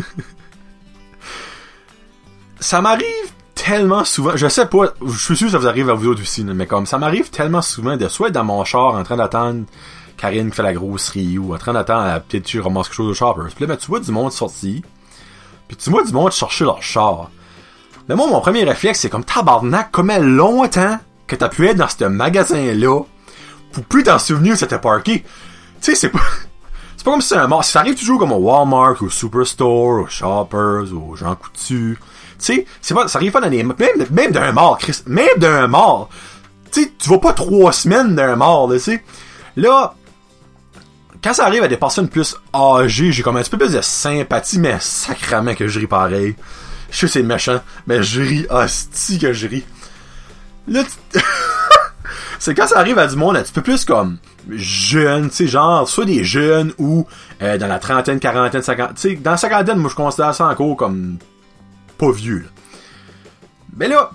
ça 2.59 2.81
m'arrive 2.81 3.05
tellement 3.53 4.05
souvent, 4.05 4.35
je 4.35 4.47
sais 4.47 4.67
pas, 4.67 4.93
je 5.05 5.17
suis 5.17 5.35
sûr 5.35 5.47
que 5.47 5.53
ça 5.53 5.57
vous 5.57 5.67
arrive 5.67 5.89
à 5.89 5.93
vous 5.93 6.07
autres 6.07 6.21
aussi, 6.21 6.43
mais 6.43 6.67
comme 6.67 6.85
ça 6.85 6.99
m'arrive 6.99 7.31
tellement 7.31 7.63
souvent 7.63 7.97
de 7.97 8.07
soit 8.07 8.27
être 8.27 8.33
dans 8.33 8.43
mon 8.43 8.63
char 8.63 8.93
en 8.93 9.03
train 9.03 9.17
d'attendre 9.17 9.65
Karine 10.17 10.49
qui 10.49 10.55
fait 10.55 10.63
la 10.63 10.73
grosserie 10.73 11.37
ou 11.37 11.53
en 11.53 11.57
train 11.57 11.73
d'attendre 11.73 12.21
peut-être 12.21 12.43
tu 12.43 12.59
ramasses 12.59 12.87
quelque 12.87 12.95
chose 12.95 13.09
au 13.09 13.13
shoppers. 13.13 13.47
Puis 13.55 13.65
là, 13.65 13.67
ben, 13.67 13.77
tu 13.77 13.87
vois 13.87 13.99
du 13.99 14.11
monde 14.11 14.31
sorti. 14.31 14.83
Puis 15.67 15.77
tu 15.77 15.89
vois 15.89 16.03
du 16.03 16.13
monde 16.13 16.31
chercher 16.31 16.65
leur 16.65 16.81
char. 16.81 17.29
Mais 18.07 18.15
moi, 18.15 18.27
mon 18.27 18.39
premier 18.39 18.63
réflexe, 18.63 18.99
c'est 18.99 19.09
comme 19.09 19.23
tabarnak, 19.23 19.89
comment 19.91 20.19
longtemps 20.19 20.99
que 21.27 21.35
t'as 21.35 21.49
pu 21.49 21.67
être 21.67 21.77
dans 21.77 21.87
ce 21.87 22.05
magasin-là 22.05 23.01
pour 23.71 23.83
plus 23.83 24.03
t'en 24.03 24.19
souvenir 24.19 24.55
c'était 24.55 24.79
parké. 24.79 25.23
Tu 25.81 25.91
sais, 25.91 25.95
c'est 25.95 26.09
pas... 26.09 26.19
C'est 26.97 27.03
pas 27.03 27.11
comme 27.11 27.21
si 27.21 27.27
c'est 27.27 27.37
un 27.37 27.45
mort. 27.45 27.63
Ça 27.63 27.81
arrive 27.81 27.93
toujours 27.93 28.17
comme 28.17 28.31
au 28.31 28.37
Walmart, 28.37 28.95
au 29.03 29.09
Superstore, 29.11 30.01
au 30.01 30.07
Shoppers, 30.07 30.91
au 30.91 31.15
Jean 31.15 31.35
Coutu. 31.35 31.99
Tu 31.99 32.35
sais, 32.39 32.65
c'est 32.81 32.95
pas, 32.95 33.07
ça 33.07 33.19
arrive 33.19 33.31
pas 33.31 33.41
dans 33.41 33.49
les, 33.49 33.61
même, 33.61 33.75
même 34.09 34.31
d'un 34.31 34.51
mort, 34.53 34.79
Chris. 34.79 35.03
Même 35.05 35.37
d'un 35.37 35.67
mort. 35.67 36.09
Tu 36.71 36.81
sais, 36.81 36.91
tu 36.97 37.09
vas 37.09 37.19
pas 37.19 37.33
trois 37.33 37.71
semaines 37.73 38.15
d'un 38.15 38.35
mort, 38.35 38.71
tu 38.71 38.79
sais. 38.79 39.03
Là, 39.55 39.93
quand 41.23 41.33
ça 41.33 41.45
arrive 41.45 41.61
à 41.61 41.67
des 41.67 41.77
personnes 41.77 42.07
plus 42.07 42.35
âgées, 42.55 43.11
j'ai 43.11 43.21
comme 43.21 43.37
un 43.37 43.41
petit 43.41 43.51
peu 43.51 43.59
plus 43.59 43.73
de 43.73 43.81
sympathie, 43.81 44.57
mais 44.57 44.77
sacrament 44.79 45.53
que 45.53 45.67
je 45.67 45.79
ris 45.79 45.87
pareil. 45.87 46.35
Je 46.89 46.97
sais 46.97 47.05
que 47.07 47.11
c'est 47.13 47.23
méchant, 47.23 47.61
mais 47.87 48.03
je 48.03 48.21
ris, 48.21 48.45
hostie 48.49 49.19
que 49.19 49.33
je 49.33 49.47
ris. 49.47 49.65
Là, 50.67 50.83
c'est 52.39 52.53
quand 52.53 52.67
ça 52.67 52.79
arrive 52.79 52.97
à 52.97 53.07
du 53.07 53.15
monde 53.15 53.37
un 53.37 53.43
petit 53.43 53.53
peu 53.53 53.61
plus 53.61 53.85
comme 53.85 54.17
jeune, 54.49 55.29
tu 55.29 55.35
sais, 55.35 55.47
genre, 55.47 55.87
soit 55.87 56.05
des 56.05 56.23
jeunes 56.23 56.73
ou 56.77 57.05
euh, 57.41 57.57
dans 57.57 57.67
la 57.67 57.79
trentaine, 57.79 58.19
quarantaine, 58.19 58.61
cinquantaine. 58.61 58.95
Tu 58.95 59.01
sais, 59.01 59.15
dans 59.15 59.31
la 59.31 59.37
cinquantaine, 59.37 59.77
moi, 59.77 59.89
je 59.89 59.95
considère 59.95 60.33
ça 60.33 60.47
encore 60.47 60.75
comme 60.75 61.17
pas 61.97 62.11
vieux. 62.11 62.45
Mais 63.75 63.87
là, 63.87 64.11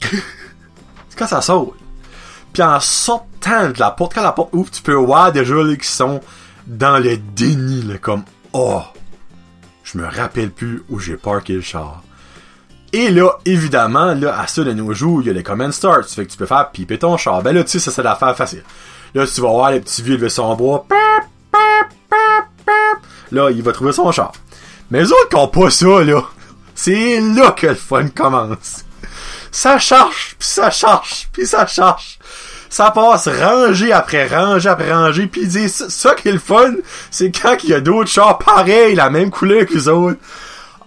c'est 0.00 1.18
quand 1.18 1.26
ça 1.26 1.40
saute. 1.40 1.74
Puis 2.52 2.62
en 2.62 2.78
sortant 2.78 3.70
de 3.70 3.80
la 3.80 3.90
porte, 3.90 4.14
quand 4.14 4.22
la 4.22 4.32
porte 4.32 4.50
ouvre, 4.52 4.70
tu 4.70 4.82
peux 4.82 4.94
voir 4.94 5.32
déjà 5.32 5.54
là, 5.54 5.76
qui 5.76 5.88
sont 5.88 6.20
dans 6.66 6.98
le 6.98 7.16
déni, 7.16 7.82
là, 7.82 7.98
comme 7.98 8.22
Oh, 8.52 8.82
je 9.94 10.00
me 10.00 10.08
rappelle 10.08 10.50
plus 10.50 10.82
où 10.88 10.98
j'ai 10.98 11.16
parké 11.16 11.52
le 11.52 11.60
char. 11.60 12.02
Et 12.92 13.10
là, 13.10 13.38
évidemment, 13.44 14.14
là, 14.14 14.38
à 14.38 14.46
ça 14.46 14.64
de 14.64 14.72
nos 14.72 14.92
jours, 14.92 15.20
il 15.20 15.28
y 15.28 15.30
a 15.30 15.32
les 15.32 15.42
command 15.42 15.72
starts. 15.72 16.08
Fait 16.08 16.26
que 16.26 16.32
tu 16.32 16.36
peux 16.36 16.46
faire 16.46 16.70
piper 16.70 16.98
ton 16.98 17.16
char. 17.16 17.42
Ben 17.42 17.54
là, 17.54 17.62
tu 17.62 17.70
sais, 17.70 17.78
ça 17.78 17.90
c'est 17.90 18.02
l'affaire 18.02 18.36
facile. 18.36 18.62
Là, 19.14 19.26
tu 19.26 19.40
vas 19.40 19.48
voir 19.48 19.70
les 19.70 19.80
petits 19.80 20.02
vieux 20.02 20.16
de 20.16 20.28
son 20.28 20.54
bois. 20.56 20.86
Là, 23.30 23.50
il 23.50 23.62
va 23.62 23.72
trouver 23.72 23.92
son 23.92 24.10
char. 24.10 24.32
Mais 24.90 25.00
les 25.00 25.12
autres 25.12 25.28
qui 25.28 25.36
ont 25.36 25.48
pas 25.48 25.70
ça, 25.70 26.04
là, 26.04 26.22
c'est 26.74 27.20
là 27.20 27.52
que 27.52 27.68
le 27.68 27.74
fun 27.74 28.08
commence. 28.08 28.84
Ça 29.52 29.78
charge, 29.78 30.34
puis 30.38 30.48
ça 30.48 30.70
charge, 30.70 31.28
puis 31.32 31.46
ça 31.46 31.66
charge. 31.66 32.18
Ça 32.74 32.90
passe 32.90 33.28
rangée 33.28 33.92
après 33.92 34.26
rangée 34.26 34.68
après 34.68 34.92
rangée, 34.92 35.28
puis 35.28 35.42
ils 35.42 35.48
disent 35.48 35.86
ça 35.90 36.16
qui 36.16 36.28
est 36.28 36.32
le 36.32 36.40
fun, 36.40 36.72
c'est 37.08 37.30
quand 37.30 37.56
il 37.62 37.70
y 37.70 37.72
a 37.72 37.80
d'autres 37.80 38.10
chars 38.10 38.36
pareils, 38.36 38.96
la 38.96 39.10
même 39.10 39.30
couleur 39.30 39.64
que 39.64 39.74
les 39.74 39.86
autres. 39.86 40.18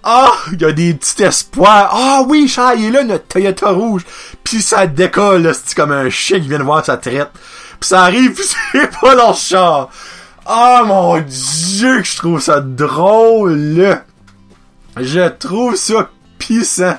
Ah, 0.04 0.34
il 0.52 0.62
y 0.62 0.66
a 0.66 0.74
des 0.74 0.94
petits 0.96 1.24
espoirs. 1.24 1.90
Ah 1.94 2.24
oui, 2.28 2.50
chat, 2.50 2.76
il 2.76 2.88
est 2.88 2.92
là, 2.92 3.06
notre 3.06 3.28
Toyota 3.28 3.70
rouge. 3.70 4.02
Puis 4.44 4.62
ça 4.62 4.86
décolle, 4.86 5.50
c'est 5.54 5.78
comme 5.78 5.94
un 5.94 6.10
chien 6.10 6.42
qui 6.42 6.50
vient 6.50 6.60
de 6.60 6.64
voir 6.64 6.84
sa 6.84 6.98
traite. 6.98 7.30
Puis 7.80 7.88
ça 7.88 8.04
arrive, 8.04 8.34
pis 8.36 8.44
c'est 8.74 9.00
pas 9.00 9.16
leur 9.16 9.38
char. 9.38 9.88
Ah 10.46 10.84
mon 10.86 11.18
dieu, 11.20 12.02
que 12.02 12.06
je 12.06 12.18
trouve 12.18 12.42
ça 12.42 12.60
drôle. 12.60 14.02
Je 14.98 15.30
trouve 15.30 15.78
ça 15.78 16.10
pissant. 16.38 16.98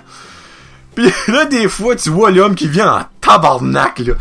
Pis 0.99 1.13
là, 1.29 1.45
des 1.45 1.69
fois, 1.69 1.95
tu 1.95 2.11
vois 2.11 2.33
l'homme 2.33 2.57
qui 2.57 2.67
vient 2.67 2.93
en 2.93 3.03
tabarnak, 3.21 4.01
là. 4.01 4.15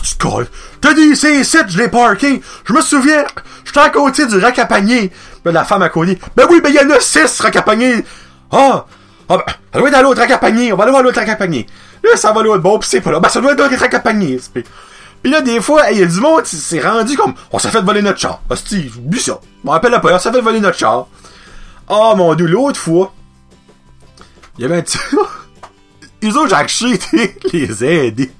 Tu 0.00 0.16
te 0.16 0.22
colles. 0.22 0.46
T'as 0.80 0.94
dit, 0.94 1.16
c'est 1.16 1.40
ici, 1.40 1.58
je 1.66 1.76
l'ai 1.76 1.88
parké. 1.88 2.40
Je 2.64 2.72
me 2.72 2.80
souviens, 2.80 3.24
j'étais 3.64 3.80
à 3.80 3.90
côté 3.90 4.26
du 4.26 4.38
rack 4.38 4.56
à 4.60 4.66
panier. 4.66 5.10
Ben, 5.44 5.50
la 5.50 5.64
femme 5.64 5.82
à 5.82 5.88
côté. 5.88 6.20
Ben 6.36 6.46
oui, 6.48 6.60
ben, 6.60 6.68
il 6.68 6.76
y 6.76 6.78
en 6.78 6.88
a 6.90 7.00
six 7.00 7.40
rack 7.40 7.56
à 7.56 7.62
panier. 7.62 8.04
Ah! 8.52 8.86
Ah, 9.28 9.38
ben, 9.38 9.44
ça 9.72 9.78
doit 9.80 9.88
être 9.88 9.96
à 9.96 10.02
l'autre 10.02 10.20
rack 10.20 10.30
à 10.30 10.38
panier. 10.38 10.72
On 10.72 10.76
va 10.76 10.84
aller 10.84 10.92
voir 10.92 11.02
l'autre 11.02 11.18
rack 11.18 11.30
à 11.30 11.34
panier. 11.34 11.66
Là, 12.04 12.16
ça 12.16 12.30
va 12.30 12.44
l'autre 12.44 12.62
bon, 12.62 12.78
pis 12.78 12.88
c'est 12.88 13.00
pas 13.00 13.10
là. 13.10 13.18
Ben, 13.18 13.28
ça 13.28 13.40
doit 13.40 13.50
être 13.50 13.58
l'autre 13.58 13.76
rack 13.76 13.94
à 13.94 13.98
panier. 13.98 14.38
Pis 14.54 15.30
là, 15.30 15.40
des 15.40 15.60
fois, 15.60 15.90
il 15.90 15.98
y 15.98 16.02
a 16.04 16.06
du 16.06 16.20
monde, 16.20 16.42
c'est 16.44 16.80
rendu 16.80 17.16
comme, 17.16 17.34
on 17.50 17.58
s'est 17.58 17.70
fait 17.70 17.80
voler 17.80 18.02
notre 18.02 18.20
char. 18.20 18.40
Hostie, 18.48 18.88
oublie 18.96 19.18
ça. 19.18 19.40
On 19.64 19.72
appelle 19.72 19.90
la 19.90 19.98
police, 19.98 20.18
on 20.18 20.20
s'est 20.20 20.32
fait 20.32 20.40
voler 20.40 20.60
notre 20.60 20.78
char. 20.78 21.08
Ah, 21.88 22.14
mon 22.16 22.36
dieu, 22.36 22.46
l'autre 22.46 22.78
fois, 22.78 23.12
il 24.58 24.62
y 24.62 24.64
avait 24.64 24.76
un 24.76 24.82
petit... 24.82 24.98
Ils 26.22 26.36
ont, 26.38 26.46
j'ai 26.46 26.54
acheté 26.54 27.00
les 27.52 27.84
aider. 27.84 28.30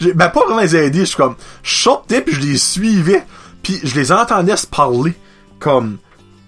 Ben, 0.00 0.28
pas 0.28 0.44
vraiment 0.44 0.60
les 0.60 0.74
aider, 0.74 1.00
je 1.00 1.04
suis 1.04 1.16
comme, 1.16 1.36
je 1.62 1.74
sortais 1.76 2.22
pis 2.22 2.34
je 2.34 2.40
les 2.40 2.58
suivais, 2.58 3.24
pis 3.62 3.80
je 3.84 3.94
les 3.94 4.10
entendais 4.10 4.56
se 4.56 4.66
parler, 4.66 5.14
comme, 5.58 5.98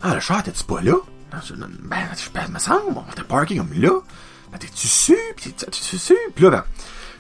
ah, 0.01 0.15
le 0.15 0.21
char, 0.21 0.43
t'es-tu 0.43 0.65
pas 0.65 0.81
là? 0.81 0.95
Ben, 1.31 1.41
je 1.47 2.53
me 2.53 2.59
semble, 2.59 2.97
on 2.97 3.13
t'a 3.15 3.23
parké 3.25 3.57
comme 3.57 3.73
là. 3.77 3.91
Ben, 4.51 4.59
t'es-tu 4.59 4.89
su? 4.89 5.17
Pis 5.37 5.53
t'es-tu 5.53 5.99
su? 5.99 6.17
Pis 6.35 6.43
là, 6.43 6.51
ben, 6.51 6.65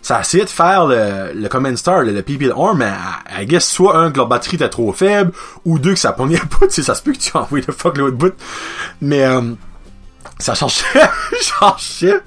ça 0.02 0.16
a 0.16 0.20
essayé 0.22 0.44
de 0.44 0.50
faire 0.50 0.86
le, 0.86 1.32
le 1.32 1.48
Command 1.48 1.76
Star, 1.76 2.02
le, 2.02 2.12
le 2.12 2.22
PPL 2.22 2.52
Arm, 2.56 2.78
mais 2.78 2.92
I 3.30 3.46
guess 3.46 3.66
soit 3.66 3.96
un 3.96 4.10
que 4.10 4.16
leur 4.16 4.26
batterie 4.26 4.56
était 4.56 4.68
trop 4.68 4.92
faible, 4.92 5.32
ou 5.64 5.78
deux 5.78 5.94
que 5.94 6.00
ça 6.00 6.12
pognait 6.12 6.38
pas, 6.38 6.58
tu 6.66 6.70
sais, 6.70 6.82
ça 6.82 6.94
se 6.96 7.02
peut 7.02 7.12
que 7.12 7.18
tu 7.18 7.36
envoies 7.36 7.60
le 7.66 7.72
fuck 7.72 7.96
l'autre 7.96 8.16
bout. 8.16 8.34
Mais, 9.00 9.24
euh, 9.24 9.54
ça 10.38 10.54
cherchait, 10.54 11.08
cherchait. 11.40 12.20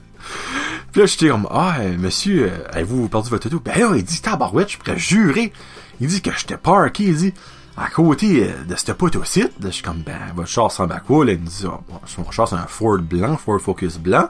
Puis 0.95 1.01
là, 1.01 1.07
j'étais 1.07 1.27
comme, 1.27 1.45
ah, 1.51 1.75
euh, 1.81 1.97
monsieur, 1.97 2.49
euh, 2.49 2.67
avez-vous 2.71 3.09
perdu 3.09 3.29
votre 3.29 3.47
auto? 3.47 3.59
Ben 3.59 3.77
là, 3.77 3.91
il 3.97 4.03
dit, 4.05 4.21
tabarouette, 4.21 4.71
je 4.71 4.77
pourrais 4.77 4.97
jurer. 4.97 5.51
Il 5.99 6.07
dit 6.07 6.21
que 6.21 6.31
j'étais 6.31 6.55
parké, 6.55 7.03
il 7.03 7.17
dit, 7.17 7.33
à 7.75 7.89
côté 7.89 8.45
euh, 8.47 8.63
de 8.63 8.77
ce 8.77 8.93
poteau-ci. 8.93 9.41
Là, 9.41 9.49
je 9.63 9.69
suis 9.71 9.83
comme, 9.83 10.03
ben, 10.03 10.17
votre 10.33 10.47
char 10.47 10.63
ressemble 10.63 10.93
à 10.93 11.01
quoi? 11.01 11.25
Là, 11.25 11.33
il 11.33 11.39
me 11.41 11.47
dit, 11.47 11.65
oh, 11.65 11.81
mon 12.17 12.31
char, 12.31 12.47
c'est 12.47 12.55
un 12.55 12.65
Ford 12.67 12.99
blanc, 12.99 13.35
Ford 13.35 13.59
Focus 13.59 13.97
blanc. 13.97 14.29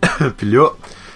puis 0.36 0.52
là, 0.52 0.68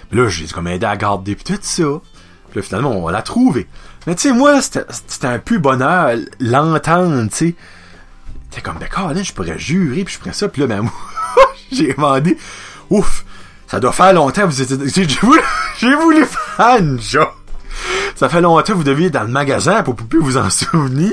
puis 0.09 0.19
là, 0.19 0.27
j'ai 0.27 0.47
comme 0.47 0.67
aidé 0.67 0.85
à 0.85 0.97
garder 0.97 1.33
pis 1.37 1.45
tout 1.45 1.57
ça. 1.61 2.01
Puis 2.49 2.59
là, 2.59 2.61
finalement, 2.61 3.05
on 3.05 3.07
l'a 3.07 3.21
trouvé. 3.21 3.69
Mais 4.05 4.15
tu 4.15 4.23
sais, 4.23 4.33
moi, 4.33 4.61
c'était 4.61 5.27
un 5.27 5.39
peu 5.39 5.59
bonheur 5.59 6.17
l'entendre, 6.41 7.29
tu 7.29 7.35
sais. 7.37 7.55
T'es 8.51 8.59
comme, 8.59 8.79
ben, 8.79 9.13
là, 9.13 9.23
je 9.23 9.31
pourrais 9.31 9.57
jurer, 9.57 10.03
puis 10.03 10.15
je 10.15 10.19
pourrais 10.19 10.33
ça. 10.33 10.49
Puis 10.49 10.59
là, 10.59 10.67
ben, 10.67 10.81
moi, 10.81 10.91
j'ai 11.71 11.93
demandé, 11.93 12.37
ouf, 12.89 13.23
ça 13.73 13.79
doit 13.79 13.91
faire 13.91 14.13
longtemps, 14.13 14.45
vous 14.45 14.61
étiez, 14.61 14.77
j'ai 14.93 15.19
voulu, 15.19 15.39
j'ai 15.79 15.95
voulu 15.95 16.25
faire 16.27 16.77
une. 16.77 16.99
Ça 18.13 18.29
fait 18.29 18.39
longtemps 18.39 18.73
que 18.73 18.77
vous 18.77 18.83
deviez 18.83 19.07
être 19.07 19.13
dans 19.13 19.23
le 19.23 19.29
magasin 19.29 19.81
pour 19.81 19.95
plus 19.95 20.19
vous 20.19 20.37
en 20.37 20.51
souvenir. 20.51 21.11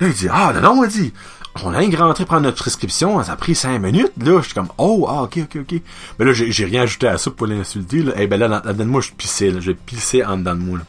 Là, 0.00 0.08
il 0.08 0.12
dit, 0.12 0.28
ah, 0.30 0.52
non, 0.52 0.74
non, 0.74 0.84
il 0.84 0.90
dit, 0.90 1.14
on 1.62 1.72
a 1.72 1.78
rien 1.78 1.88
rentré 1.96 2.26
prendre 2.26 2.42
notre 2.42 2.58
prescription, 2.58 3.24
ça 3.24 3.32
a 3.32 3.36
pris 3.36 3.54
cinq 3.54 3.78
minutes, 3.78 4.12
là, 4.22 4.38
je 4.40 4.44
suis 4.44 4.52
comme, 4.52 4.68
oh, 4.76 5.06
ah, 5.08 5.22
ok, 5.22 5.38
ok, 5.44 5.62
ok. 5.62 5.80
Mais 6.18 6.26
là, 6.26 6.32
j'ai 6.34 6.64
rien 6.66 6.82
ajouté 6.82 7.08
à 7.08 7.16
ça 7.16 7.30
pour 7.30 7.46
l'insulter, 7.46 8.02
là. 8.02 8.12
Eh 8.18 8.26
ben 8.26 8.38
là, 8.38 8.48
dans, 8.48 8.60
dedans 8.60 8.84
de 8.84 8.90
moi, 8.90 9.00
je 9.00 9.10
pissais, 9.12 9.50
là, 9.50 9.60
je 9.60 9.72
pissais 9.72 10.22
en 10.22 10.36
dedans 10.36 10.56
de 10.56 10.60
moi, 10.60 10.78
là. 10.80 10.84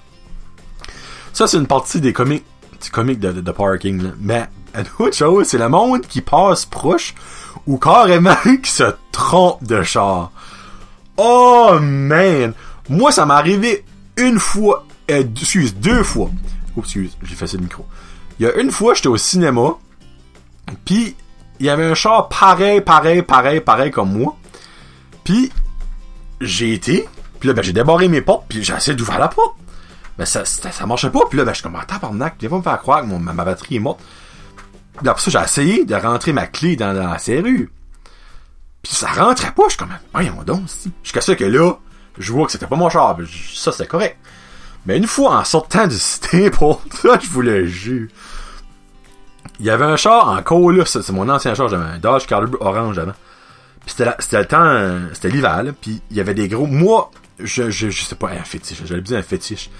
Ça, 1.31 1.47
c'est 1.47 1.55
une 1.55 1.67
partie 1.67 2.01
des 2.01 2.11
comics, 2.11 2.43
du 2.83 2.89
comics 2.89 3.21
de, 3.21 3.51
parking, 3.51 4.03
là. 4.03 4.09
Mais, 4.19 4.49
autre 4.99 5.15
chose, 5.15 5.47
c'est 5.47 5.59
le 5.59 5.69
monde 5.69 6.01
qui 6.01 6.19
passe 6.19 6.65
proche, 6.65 7.15
ou 7.67 7.77
carrément 7.77 8.35
qui 8.61 8.69
se 8.69 8.93
trompe 9.13 9.63
de 9.63 9.81
char. 9.81 10.33
Oh, 11.17 11.77
man! 11.81 12.53
Moi, 12.89 13.11
ça 13.11 13.25
m'est 13.25 13.33
arrivé 13.33 13.85
une 14.17 14.39
fois, 14.39 14.85
euh, 15.11 15.23
excuse, 15.39 15.75
deux 15.75 16.03
fois. 16.03 16.29
Oh, 16.75 16.81
excuse, 16.81 17.17
j'ai 17.23 17.35
fait 17.35 17.51
le 17.53 17.59
micro. 17.59 17.85
Il 18.39 18.45
y 18.45 18.49
a 18.49 18.55
une 18.55 18.71
fois, 18.71 18.93
j'étais 18.93 19.07
au 19.07 19.17
cinéma, 19.17 19.75
puis 20.83 21.15
il 21.59 21.65
y 21.65 21.69
avait 21.69 21.85
un 21.85 21.95
char 21.95 22.27
pareil, 22.27 22.81
pareil, 22.81 23.21
pareil, 23.21 23.61
pareil 23.61 23.91
comme 23.91 24.11
moi. 24.11 24.35
Puis 25.23 25.51
j'ai 26.41 26.73
été, 26.73 27.07
puis 27.39 27.47
là 27.47 27.53
ben 27.53 27.63
j'ai 27.63 27.73
débarré 27.73 28.07
mes 28.07 28.21
portes, 28.21 28.45
puis 28.49 28.63
j'ai 28.63 28.73
essayé 28.73 28.95
d'ouvrir 28.95 29.19
la 29.19 29.29
porte. 29.29 29.55
Ben 30.17 30.25
ça, 30.25 30.45
ça, 30.45 30.85
marchait 30.85 31.09
pas, 31.09 31.21
puis 31.29 31.37
là 31.37 31.45
ben 31.45 31.51
je 31.51 31.55
suis 31.55 31.63
comme 31.63 31.77
ah, 31.79 31.85
tabarnak, 31.85 32.35
viens 32.39 32.49
pas 32.49 32.57
me 32.57 32.61
faire 32.61 32.79
croire 32.79 33.01
que 33.01 33.07
mon, 33.07 33.19
ma, 33.19 33.33
batterie 33.33 33.77
est 33.77 33.79
morte. 33.79 34.01
Puis 34.97 35.07
après 35.07 35.21
ça, 35.21 35.31
j'ai 35.31 35.43
essayé 35.43 35.85
de 35.85 35.95
rentrer 35.95 36.33
ma 36.33 36.47
clé 36.47 36.75
dans, 36.75 36.93
dans 36.93 37.09
la 37.09 37.19
serrure. 37.19 37.67
Puis 38.85 38.93
ça 38.93 39.07
rentrait 39.07 39.51
pas, 39.51 39.63
je 39.63 39.69
suis 39.69 39.77
comme 39.79 39.89
voyons 40.13 40.43
donc, 40.45 40.61
si. 40.67 40.91
Jusqu'à 41.01 41.21
ça 41.21 41.35
que 41.35 41.43
là, 41.43 41.73
je 42.19 42.31
vois 42.31 42.45
que 42.45 42.51
c'était 42.51 42.67
pas 42.67 42.75
mon 42.75 42.87
char, 42.89 43.17
ça 43.55 43.71
c'était 43.71 43.87
correct. 43.87 44.15
Mais 44.85 44.97
une 44.97 45.07
fois 45.07 45.39
en 45.39 45.43
sortant 45.43 45.87
du 45.87 45.97
Staple, 45.99 46.75
ça 47.01 47.17
je 47.19 47.27
vous 47.29 47.41
le 47.41 47.65
jure 47.65 48.07
il 49.59 49.65
y 49.65 49.69
avait 49.71 49.85
un 49.85 49.95
char 49.95 50.29
en 50.29 50.43
cola, 50.43 50.85
c'est 50.85 51.09
mon 51.09 51.29
ancien 51.29 51.55
char, 51.55 51.67
j'avais 51.67 51.83
un 51.83 51.97
Dodge 51.97 52.27
Calibre 52.27 52.57
orange 52.61 52.99
avant. 52.99 53.13
Puis 53.85 53.95
c'était 54.19 54.39
le 54.39 54.45
temps, 54.45 55.13
c'était 55.13 55.29
l'hiver, 55.29 55.63
puis 55.81 56.01
il 56.11 56.17
y 56.17 56.19
avait 56.19 56.33
des 56.35 56.47
gros. 56.47 56.67
Moi, 56.67 57.09
je, 57.39 57.71
je, 57.71 57.89
je 57.89 58.03
sais 58.03 58.15
pas, 58.15 58.29
un 58.29 58.43
fétiche, 58.43 58.83
j'allais 58.85 59.01
dire 59.01 59.17
un 59.17 59.23
fétiche. 59.23 59.71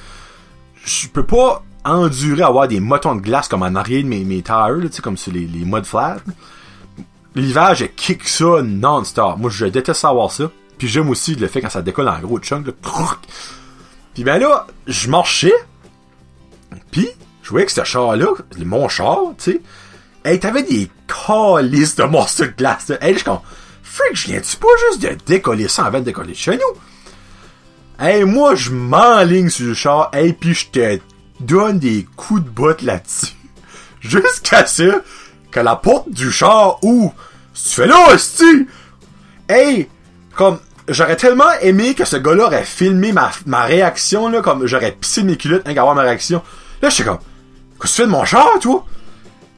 Je 0.84 1.08
peux 1.10 1.26
pas 1.26 1.64
endurer 1.84 2.42
avoir 2.42 2.68
des 2.68 2.80
motons 2.80 3.16
de 3.16 3.22
glace 3.22 3.48
comme 3.48 3.62
en 3.62 3.76
arrière 3.76 4.02
de 4.04 4.08
mes, 4.08 4.24
mes 4.24 4.42
tires, 4.42 4.78
sais, 4.92 5.02
comme 5.02 5.18
sur 5.18 5.32
les, 5.32 5.46
les 5.46 5.66
mud 5.66 5.86
flats. 5.86 6.18
L'hiver, 7.36 7.76
je 7.76 7.86
kick 7.86 8.28
ça 8.28 8.62
non-stop. 8.64 9.38
Moi, 9.38 9.50
je 9.50 9.66
déteste 9.66 10.00
savoir 10.00 10.32
ça. 10.32 10.50
Puis 10.78 10.88
j'aime 10.88 11.10
aussi 11.10 11.36
le 11.36 11.48
fait 11.48 11.62
quand 11.62 11.70
ça 11.70 11.82
décolle 11.82 12.08
en 12.08 12.20
gros 12.20 12.40
chunk, 12.40 12.68
là. 12.68 12.74
Puis 14.14 14.24
ben 14.24 14.40
là, 14.40 14.68
je 14.88 15.10
marchais. 15.10 15.54
Puis, 16.92 17.10
je 17.44 17.50
voyais 17.50 17.66
que 17.66 17.72
ce 17.72 17.84
char-là, 17.84 18.28
mon 18.60 18.88
char, 18.88 19.20
tu 19.38 19.52
sais, 19.52 19.62
hey, 20.24 20.40
t'avais 20.40 20.64
des 20.64 20.90
calices 21.08 21.96
de 21.96 22.04
morceaux 22.04 22.46
de 22.46 22.54
glace, 22.58 22.88
là. 22.88 22.98
Je 23.02 23.24
comme, 23.24 23.40
freak, 23.84 24.16
je 24.16 24.28
viens-tu 24.28 24.58
pas 24.58 24.68
juste 24.90 25.02
de 25.02 25.18
décoller 25.26 25.68
ça 25.68 25.86
avant 25.86 26.00
de 26.00 26.06
décoller 26.06 26.32
de 26.32 26.38
chez 26.38 26.58
nous? 26.58 26.80
Hey, 28.00 28.24
moi, 28.24 28.56
je 28.56 28.72
m'enligne 28.72 29.50
sur 29.50 29.68
le 29.68 29.74
char, 29.74 30.10
hey, 30.14 30.34
puis 30.34 30.54
je 30.54 30.68
te 30.70 31.00
donne 31.42 31.80
des 31.80 32.06
coups 32.16 32.44
de 32.44 32.50
botte 32.50 32.82
là-dessus. 32.82 33.34
Jusqu'à 34.00 34.66
ça 34.66 35.02
que 35.56 35.62
la 35.62 35.78
porte 35.78 36.10
du 36.10 36.32
char 36.32 36.84
ouvre. 36.84 37.14
Tu 37.54 37.70
fais 37.70 37.88
là, 37.88 38.10
hostie! 38.10 38.68
Hey! 39.48 39.88
Comme, 40.36 40.60
j'aurais 40.90 41.16
tellement 41.16 41.50
aimé 41.62 41.94
que 41.94 42.04
ce 42.04 42.18
gars-là 42.18 42.48
aurait 42.48 42.66
filmé 42.66 43.14
ma, 43.14 43.64
réaction, 43.64 44.28
là, 44.28 44.42
comme 44.42 44.68
j'aurais 44.68 44.92
pissé 44.92 45.24
mes 45.24 45.38
culottes 45.38 45.64
rien 45.66 45.74
qu'à 45.74 45.84
voir 45.84 45.96
ma 45.96 46.02
réaction. 46.02 46.42
Là, 46.82 46.90
je 46.90 46.96
suis 46.96 47.04
comme, 47.06 47.20
que 47.80 47.88
tu 47.88 47.94
fais 47.94 48.04
de 48.04 48.10
mon 48.10 48.26
char, 48.26 48.60
toi? 48.60 48.86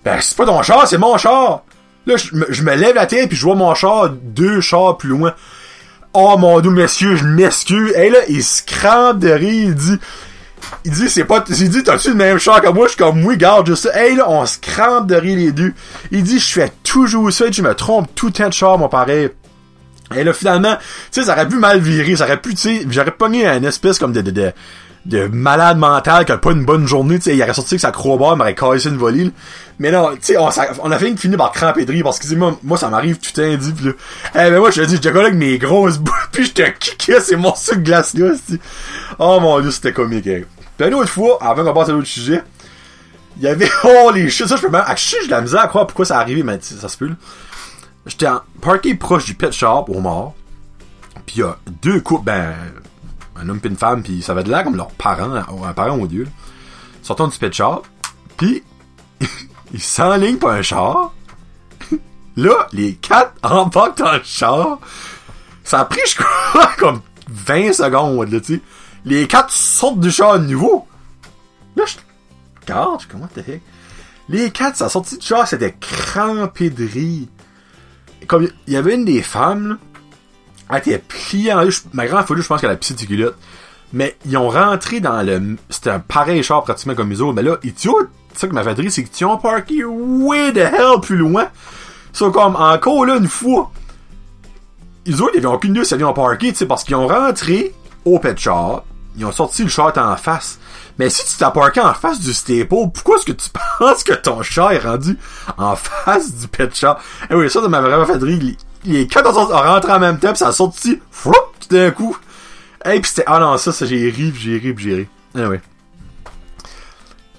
Ben, 0.05 0.19
c'est 0.21 0.37
pas 0.37 0.45
ton 0.45 0.61
char, 0.61 0.87
c'est 0.87 0.99
mon 0.99 1.17
char! 1.17 1.63
Là, 2.05 2.15
je, 2.15 2.63
me- 2.63 2.75
lève 2.75 2.93
la 2.93 3.07
tête 3.07 3.27
puis 3.27 3.37
je 3.37 3.43
vois 3.43 3.55
mon 3.55 3.73
char 3.73 4.09
deux 4.09 4.61
chars 4.61 4.97
plus 4.97 5.09
loin. 5.09 5.33
Oh 6.13 6.37
mon 6.37 6.59
dieu, 6.59 6.69
messieurs, 6.69 7.15
je 7.15 7.25
m'excuse. 7.25 7.91
Et 7.93 8.11
là, 8.11 8.19
il 8.29 8.43
se 8.43 8.61
crampe 8.61 9.17
de 9.17 9.29
rire, 9.29 9.69
il 9.69 9.75
dit, 9.75 9.97
il 10.85 10.91
dit, 10.91 11.09
c'est 11.09 11.25
pas, 11.25 11.43
il 11.49 11.69
dit, 11.69 11.83
t'as-tu 11.83 12.09
le 12.09 12.15
même 12.15 12.39
char 12.39 12.61
que 12.61 12.69
moi? 12.69 12.85
Je 12.87 12.93
suis 12.93 12.97
comme, 12.97 13.23
oui, 13.25 13.37
garde, 13.37 13.67
juste 13.67 13.83
ça. 13.83 13.99
Hey, 13.99 14.15
là, 14.15 14.29
on 14.29 14.45
se 14.45 14.57
crampe 14.59 15.07
de 15.07 15.15
rire 15.15 15.37
les 15.37 15.51
deux. 15.51 15.73
Il 16.11 16.23
dit, 16.23 16.39
je 16.39 16.51
fais 16.53 16.71
toujours 16.83 17.31
ça, 17.31 17.45
je 17.51 17.61
me 17.61 17.73
trompe 17.73 18.09
tout 18.15 18.27
le 18.27 18.31
temps 18.33 18.49
de 18.49 18.53
char, 18.53 18.77
mon 18.77 18.89
pareil. 18.89 19.29
Et 20.15 20.23
là, 20.23 20.33
finalement, 20.33 20.75
tu 20.75 20.81
sais, 21.11 21.23
ça 21.23 21.33
aurait 21.33 21.47
pu 21.47 21.57
mal 21.57 21.79
virer, 21.79 22.15
ça 22.15 22.25
aurait 22.25 22.39
pu, 22.39 22.55
tu 22.55 22.61
sais, 22.61 22.85
j'aurais 22.89 23.11
pogné 23.11 23.45
un 23.45 23.63
espèce 23.63 23.99
comme 23.99 24.13
de, 24.13 24.21
de, 24.21 24.31
de, 24.31 24.53
de 25.05 25.27
malade 25.27 25.77
mental 25.77 26.25
qui 26.25 26.31
a 26.31 26.37
pas 26.37 26.51
une 26.51 26.65
bonne 26.65 26.85
journée, 26.85 27.17
tu 27.17 27.23
sais, 27.23 27.35
il 27.35 27.41
aurait 27.41 27.53
sorti 27.53 27.75
avec 27.75 27.81
sa 27.81 27.91
crowbar, 27.91 28.35
m'aurait 28.35 28.55
cassé 28.55 28.89
une 28.89 28.97
volée, 28.97 29.25
là. 29.25 29.31
Mais 29.79 29.91
non, 29.91 30.09
tu 30.15 30.17
sais, 30.21 30.37
on, 30.37 30.47
a 30.47 30.97
fait 30.97 31.07
une 31.07 31.17
fini 31.17 31.37
par 31.37 31.51
cramper 31.51 31.85
de 31.85 31.91
rire 31.91 32.03
parce 32.03 32.17
que, 32.17 32.33
moi, 32.35 32.57
moi, 32.63 32.77
ça 32.77 32.89
m'arrive 32.89 33.17
tout 33.17 33.41
dit, 33.41 33.73
pis 33.73 33.83
là, 33.83 33.91
eh 34.33 34.49
ben 34.49 34.59
moi, 34.59 34.71
je 34.71 34.81
te 34.81 34.87
dis, 34.87 34.99
collé 34.99 35.19
avec 35.19 35.35
mes 35.35 35.57
grosses 35.59 35.99
bouts, 35.99 36.11
pis 36.31 36.45
je 36.45 36.51
te 36.51 36.69
kickais 36.69 37.21
ces 37.21 37.35
morceaux 37.35 37.75
de 37.75 37.81
glace-là, 37.81 38.35
c'ti. 38.35 38.59
Oh 39.19 39.39
mon 39.39 39.59
dieu, 39.59 39.71
c'était 39.71 39.93
comique, 39.93 40.27
hein. 40.27 40.41
Puis 40.77 40.87
une 40.87 40.93
autre 40.95 41.09
fois, 41.09 41.37
avant 41.41 41.63
qu'on 41.63 41.73
passe 41.73 41.89
à 41.89 41.91
l'autre 41.91 42.07
sujet, 42.07 42.41
il 43.37 43.43
y 43.43 43.47
avait, 43.47 43.69
oh 43.83 44.11
les 44.13 44.29
shit, 44.29 44.47
ça 44.47 44.55
je 44.55 44.61
peux 44.61 44.69
même, 44.69 44.83
ah, 44.85 44.95
je 44.95 45.03
sais, 45.03 45.17
j'ai 45.21 45.27
de 45.27 45.31
la 45.31 45.41
misère 45.41 45.61
à 45.61 45.67
croire 45.67 45.85
pourquoi 45.85 46.05
ça 46.05 46.19
arrivé, 46.19 46.41
mais 46.43 46.57
ça 46.59 46.89
se 46.89 46.97
peut, 46.97 47.07
là. 47.07 47.15
J'étais 48.07 48.27
en- 48.27 48.41
parké 48.61 48.95
proche 48.95 49.25
du 49.25 49.35
pet 49.35 49.51
shop 49.51 49.85
au 49.89 49.99
mort. 49.99 50.33
Puis 51.25 51.37
il 51.37 51.39
y 51.39 51.43
a 51.43 51.57
deux 51.83 51.99
couples, 51.99 52.25
ben, 52.25 52.53
un 53.41 53.49
homme 53.49 53.59
et 53.63 53.67
une 53.67 53.77
femme, 53.77 54.03
puis 54.03 54.21
ça 54.21 54.33
va 54.33 54.43
de 54.43 54.49
l'air 54.49 54.63
comme 54.63 54.75
leurs 54.75 54.91
parents, 54.91 55.33
un 55.33 55.73
parent 55.73 55.97
ou 55.97 56.07
deux. 56.07 56.23
là. 56.23 56.29
Sortant 57.01 57.27
du 57.27 57.37
pet 57.37 57.53
shop, 57.53 57.83
puis 58.35 58.63
ils 59.73 59.81
s'enlignent 59.81 60.37
pour 60.37 60.49
un 60.49 60.61
char. 60.61 61.13
Là, 62.37 62.67
les 62.71 62.95
quatre 62.95 63.33
embarquent 63.43 63.97
dans 63.97 64.13
le 64.13 64.23
char. 64.23 64.79
Ça 65.63 65.79
a 65.81 65.85
pris, 65.85 66.01
je 66.07 66.15
crois, 66.15 66.71
comme 66.77 67.01
20 67.27 67.73
secondes, 67.73 68.31
là, 68.31 68.39
tu 68.39 68.55
sais. 68.55 68.61
Les 69.05 69.27
quatre 69.27 69.51
sortent 69.51 69.99
du 69.99 70.11
char 70.11 70.33
à 70.33 70.39
nouveau. 70.39 70.87
Là, 71.75 71.83
je 71.85 71.95
regarde, 72.61 73.03
comment 73.09 73.27
heck? 73.35 73.61
Les 74.29 74.51
quatre, 74.51 74.75
ça 74.75 74.89
sorti 74.89 75.17
du 75.17 75.25
char, 75.25 75.47
c'était 75.47 75.75
crampé 75.79 76.69
de 76.69 76.85
rire 76.85 77.27
comme 78.27 78.49
il 78.67 78.73
y 78.73 78.77
avait 78.77 78.95
une 78.95 79.05
des 79.05 79.21
femmes, 79.21 79.69
là, 79.69 79.77
elle 80.69 80.77
était 80.77 80.97
pliée 80.97 81.53
en 81.53 81.63
deux. 81.63 81.71
Ma 81.93 82.07
grande 82.07 82.25
folie, 82.25 82.41
je 82.41 82.47
pense 82.47 82.61
qu'elle 82.61 82.69
a 82.69 82.75
pissé 82.75 82.93
de 82.93 82.99
ses 82.99 83.05
culottes. 83.05 83.37
Mais 83.93 84.17
ils 84.25 84.37
ont 84.37 84.49
rentré 84.49 84.99
dans 84.99 85.25
le. 85.25 85.55
C'était 85.69 85.91
un 85.91 85.99
pareil 85.99 86.43
char 86.43 86.63
pratiquement 86.63 86.95
comme 86.95 87.09
les. 87.09 87.33
Mais 87.33 87.43
là, 87.43 87.57
ils 87.63 87.73
tu 87.73 87.89
ça 88.35 88.47
que 88.47 88.53
m'a 88.53 88.63
fait 88.63 88.73
rire, 88.73 88.91
c'est 88.91 89.03
qu'ils 89.03 89.25
ont 89.25 89.37
parké 89.37 89.83
way 89.83 90.51
the 90.53 90.57
hell 90.57 90.99
plus 91.01 91.17
loin. 91.17 91.47
Sont 92.13 92.31
comme 92.31 92.55
encore 92.55 93.05
là 93.05 93.15
une 93.17 93.27
fois. 93.27 93.71
Ils 95.05 95.21
autres, 95.21 95.31
ils 95.35 95.37
avaient 95.39 95.55
aucune 95.55 95.71
idée 95.71 95.85
si 95.85 95.95
ils 95.95 96.03
ont 96.03 96.13
parké, 96.13 96.51
tu 96.51 96.57
sais, 96.57 96.65
parce 96.65 96.83
qu'ils 96.83 96.95
ont 96.95 97.07
rentré 97.07 97.73
au 98.05 98.19
pet 98.19 98.37
shop. 98.37 98.83
Ils 99.15 99.25
ont 99.25 99.31
sorti 99.31 99.63
le 99.63 99.69
char 99.69 99.91
en 99.97 100.15
face. 100.15 100.59
Mais 100.99 101.09
si 101.09 101.25
tu 101.25 101.37
t'as 101.37 101.51
parké 101.51 101.79
en 101.79 101.93
face 101.93 102.19
du 102.19 102.33
staple, 102.33 102.67
pourquoi 102.67 103.17
est-ce 103.17 103.25
que 103.25 103.31
tu 103.31 103.49
penses 103.79 104.03
que 104.03 104.13
ton 104.13 104.43
char 104.43 104.71
est 104.71 104.79
rendu 104.79 105.17
en 105.57 105.75
face 105.75 106.33
du 106.35 106.47
pet 106.47 106.75
shop? 106.75 106.95
Eh 107.29 107.35
oui, 107.35 107.49
ça, 107.49 107.61
ça 107.61 107.69
m'a 107.69 107.81
vraiment 107.81 108.05
fait 108.05 108.21
rire. 108.21 108.55
Les, 108.87 109.07
quatre 109.07 109.35
ont 109.35 109.45
rentré 109.45 109.91
en 109.91 109.99
même 109.99 110.19
temps, 110.19 110.31
pis 110.31 110.39
ça 110.39 110.47
a 110.47 110.51
sorti, 110.51 110.99
froup, 111.11 111.35
tout 111.59 111.75
d'un 111.75 111.91
coup. 111.91 112.17
Et 112.85 112.99
pis 112.99 113.09
c'était, 113.09 113.25
ah 113.27 113.39
non, 113.39 113.57
ça, 113.57 113.71
ça, 113.71 113.85
j'ai 113.85 114.09
ri, 114.09 114.33
j'ai 114.35 114.57
ri, 114.57 114.73
j'ai 114.77 114.95
ri. 114.95 115.07
Anyway. 115.35 115.61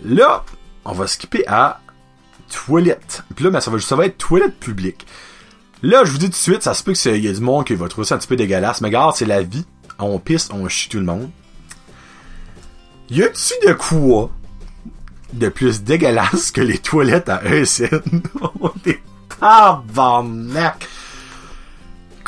Là, 0.04 0.44
on 0.84 0.92
va 0.92 1.06
skipper 1.06 1.46
à 1.46 1.80
toilette. 2.50 3.24
Puis 3.34 3.44
là, 3.44 3.50
ben, 3.50 3.60
ça 3.60 3.70
va, 3.70 3.78
ça 3.80 3.96
va 3.96 4.06
être 4.06 4.18
toilette 4.18 4.58
publique. 4.58 5.06
Là, 5.82 6.04
je 6.04 6.10
vous 6.12 6.18
dis 6.18 6.26
tout 6.26 6.32
de 6.32 6.36
suite, 6.36 6.62
ça 6.62 6.74
se 6.74 6.82
peut 6.82 6.92
qu'il 6.92 7.24
y 7.24 7.28
a 7.28 7.32
du 7.32 7.40
monde 7.40 7.64
qui 7.64 7.74
va 7.74 7.88
trouver 7.88 8.06
ça 8.06 8.16
un 8.16 8.18
petit 8.18 8.28
peu 8.28 8.36
dégueulasse. 8.36 8.80
Mais 8.80 8.88
regarde, 8.88 9.14
c'est 9.16 9.26
la 9.26 9.42
vie. 9.42 9.64
On 9.98 10.18
pisse, 10.18 10.48
on 10.52 10.68
chie 10.68 10.88
tout 10.88 10.98
le 10.98 11.04
monde. 11.04 11.30
Y 13.10 13.22
a-tu 13.22 13.54
de 13.66 13.72
quoi 13.72 14.30
de 15.32 15.48
plus 15.48 15.82
dégueulasse 15.82 16.50
que 16.50 16.60
les 16.60 16.78
toilettes 16.78 17.28
à 17.28 17.42
ESN? 17.44 18.22
On 18.60 18.70
est 18.86 19.00
tabarnak! 19.40 20.86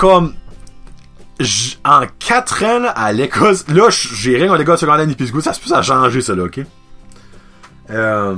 Comme, 0.00 0.32
en 1.84 2.06
4 2.20 2.64
ans, 2.64 2.92
à 2.96 3.12
l'école, 3.12 3.54
là, 3.68 3.90
j'ai 3.90 4.34
rien 4.34 4.48
contre 4.48 4.64
de 4.64 4.76
secondaire 4.76 5.06
ni 5.06 5.14
Pisco, 5.14 5.42
ça 5.42 5.52
se 5.52 5.60
peut 5.60 5.68
ça 5.68 5.80
a 5.80 5.82
changé, 5.82 6.22
ça, 6.22 6.34
là, 6.34 6.44
ok? 6.44 6.60
Euh... 7.90 8.36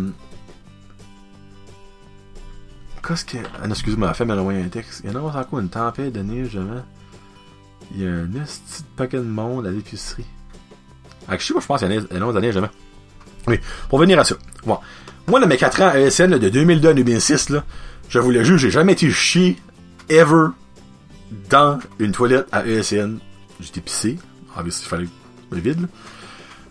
Qu'est-ce 3.07 3.25
que... 3.25 3.37
Ah 3.63 3.69
non, 3.69 3.75
excusez-moi, 3.75 4.09
ma 4.09 4.15
femme 4.15 4.27
m'a 4.27 4.37
envoyé 4.37 4.61
un 4.61 4.67
texte. 4.67 5.03
Il 5.05 5.13
y 5.13 5.17
en 5.17 5.25
a 5.25 5.39
encore 5.39 5.61
une 5.61 5.69
tempête 5.69 6.13
de 6.13 6.21
neige. 6.23 6.59
Il 7.95 8.03
y 8.03 8.09
a 8.09 8.11
un 8.11 8.27
petit 8.27 8.83
paquet 8.97 9.19
de 9.19 9.23
monde 9.23 9.65
à 9.65 9.71
l'épicerie. 9.71 10.27
Ah, 11.29 11.39
je 11.39 11.47
sais 11.47 11.55
pas, 11.55 11.61
je 11.61 11.67
pense 11.67 11.79
qu'il 11.79 11.93
y 11.93 12.19
en 12.19 12.23
a 12.23 12.27
autre 12.27 12.39
année, 12.39 12.51
jamais. 12.51 12.71
Oui, 13.47 13.61
pour 13.89 14.01
venir 14.01 14.19
à 14.19 14.25
ça. 14.25 14.35
Bon. 14.67 14.81
Moi, 15.29 15.39
dans 15.39 15.47
mes 15.47 15.59
4 15.59 15.83
ans 15.83 15.91
à 15.91 16.01
ESN, 16.01 16.39
de 16.39 16.49
2002 16.49 16.89
à 16.89 16.95
2006, 16.95 17.51
là, 17.51 17.63
je 18.09 18.19
vous 18.19 18.33
le 18.33 18.43
jure, 18.43 18.59
j'ai 18.59 18.73
jamais 18.73 18.95
été 18.95 19.09
chier, 19.13 19.59
ever, 20.09 20.49
dans 21.51 21.79
une 21.99 22.13
toilette 22.13 22.47
à 22.53 22.67
ESN. 22.67 23.19
J'étais 23.61 23.81
pissé. 23.81 24.19
Obviously, 24.57 24.85
il 24.85 24.89
fallait 24.89 25.09
le 25.51 25.61
vide, 25.61 25.83
là. 25.83 25.89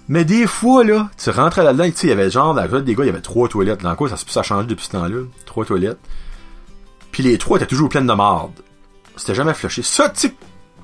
Mais 0.07 0.25
des 0.25 0.45
fois, 0.45 0.83
là, 0.83 1.09
tu 1.17 1.29
rentrais 1.29 1.63
là-dedans, 1.63 1.85
tu 1.85 1.91
sais, 1.95 2.07
il 2.07 2.09
y 2.09 2.13
avait 2.13 2.29
genre, 2.29 2.53
dans 2.53 2.61
la 2.61 2.81
des 2.81 2.95
gars, 2.95 3.03
il 3.03 3.07
y 3.07 3.09
avait 3.09 3.21
trois 3.21 3.47
toilettes. 3.47 3.81
Dans 3.81 3.95
cas, 3.95 4.09
ça, 4.09 4.17
ça 4.17 4.39
a 4.41 4.43
changé 4.43 4.67
depuis 4.67 4.85
ce 4.85 4.91
temps-là. 4.91 5.23
Trois 5.45 5.63
toilettes. 5.63 5.99
Puis 7.11 7.23
les 7.23 7.37
trois 7.37 7.57
étaient 7.57 7.67
toujours 7.67 7.87
pleines 7.87 8.07
de 8.07 8.13
marde. 8.13 8.51
C'était 9.15 9.35
jamais 9.35 9.53
flushé. 9.53 9.83
Ça, 9.83 10.09
tu 10.09 10.27
sais, 10.27 10.35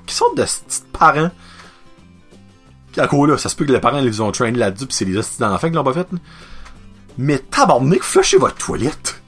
qui 0.06 0.14
sortent 0.14 0.36
de 0.36 0.42
petits 0.42 0.82
parents 0.92 1.30
à 2.96 3.06
quoi 3.06 3.26
là, 3.26 3.38
ça 3.38 3.48
se 3.48 3.56
peut 3.56 3.64
que 3.64 3.72
les 3.72 3.80
parents 3.80 4.00
les 4.00 4.20
ont 4.20 4.32
traînés 4.32 4.58
là-dessus 4.58 4.86
pis 4.86 4.94
c'est 4.94 5.04
les 5.04 5.16
hosties 5.16 5.40
d'enfants 5.40 5.68
qui 5.68 5.74
l'ont 5.74 5.84
pas 5.84 5.92
fait. 5.92 6.08
Mais 7.16 7.38
tabarnak, 7.38 8.02
flushez 8.02 8.38
votre 8.38 8.56
toilette. 8.56 9.22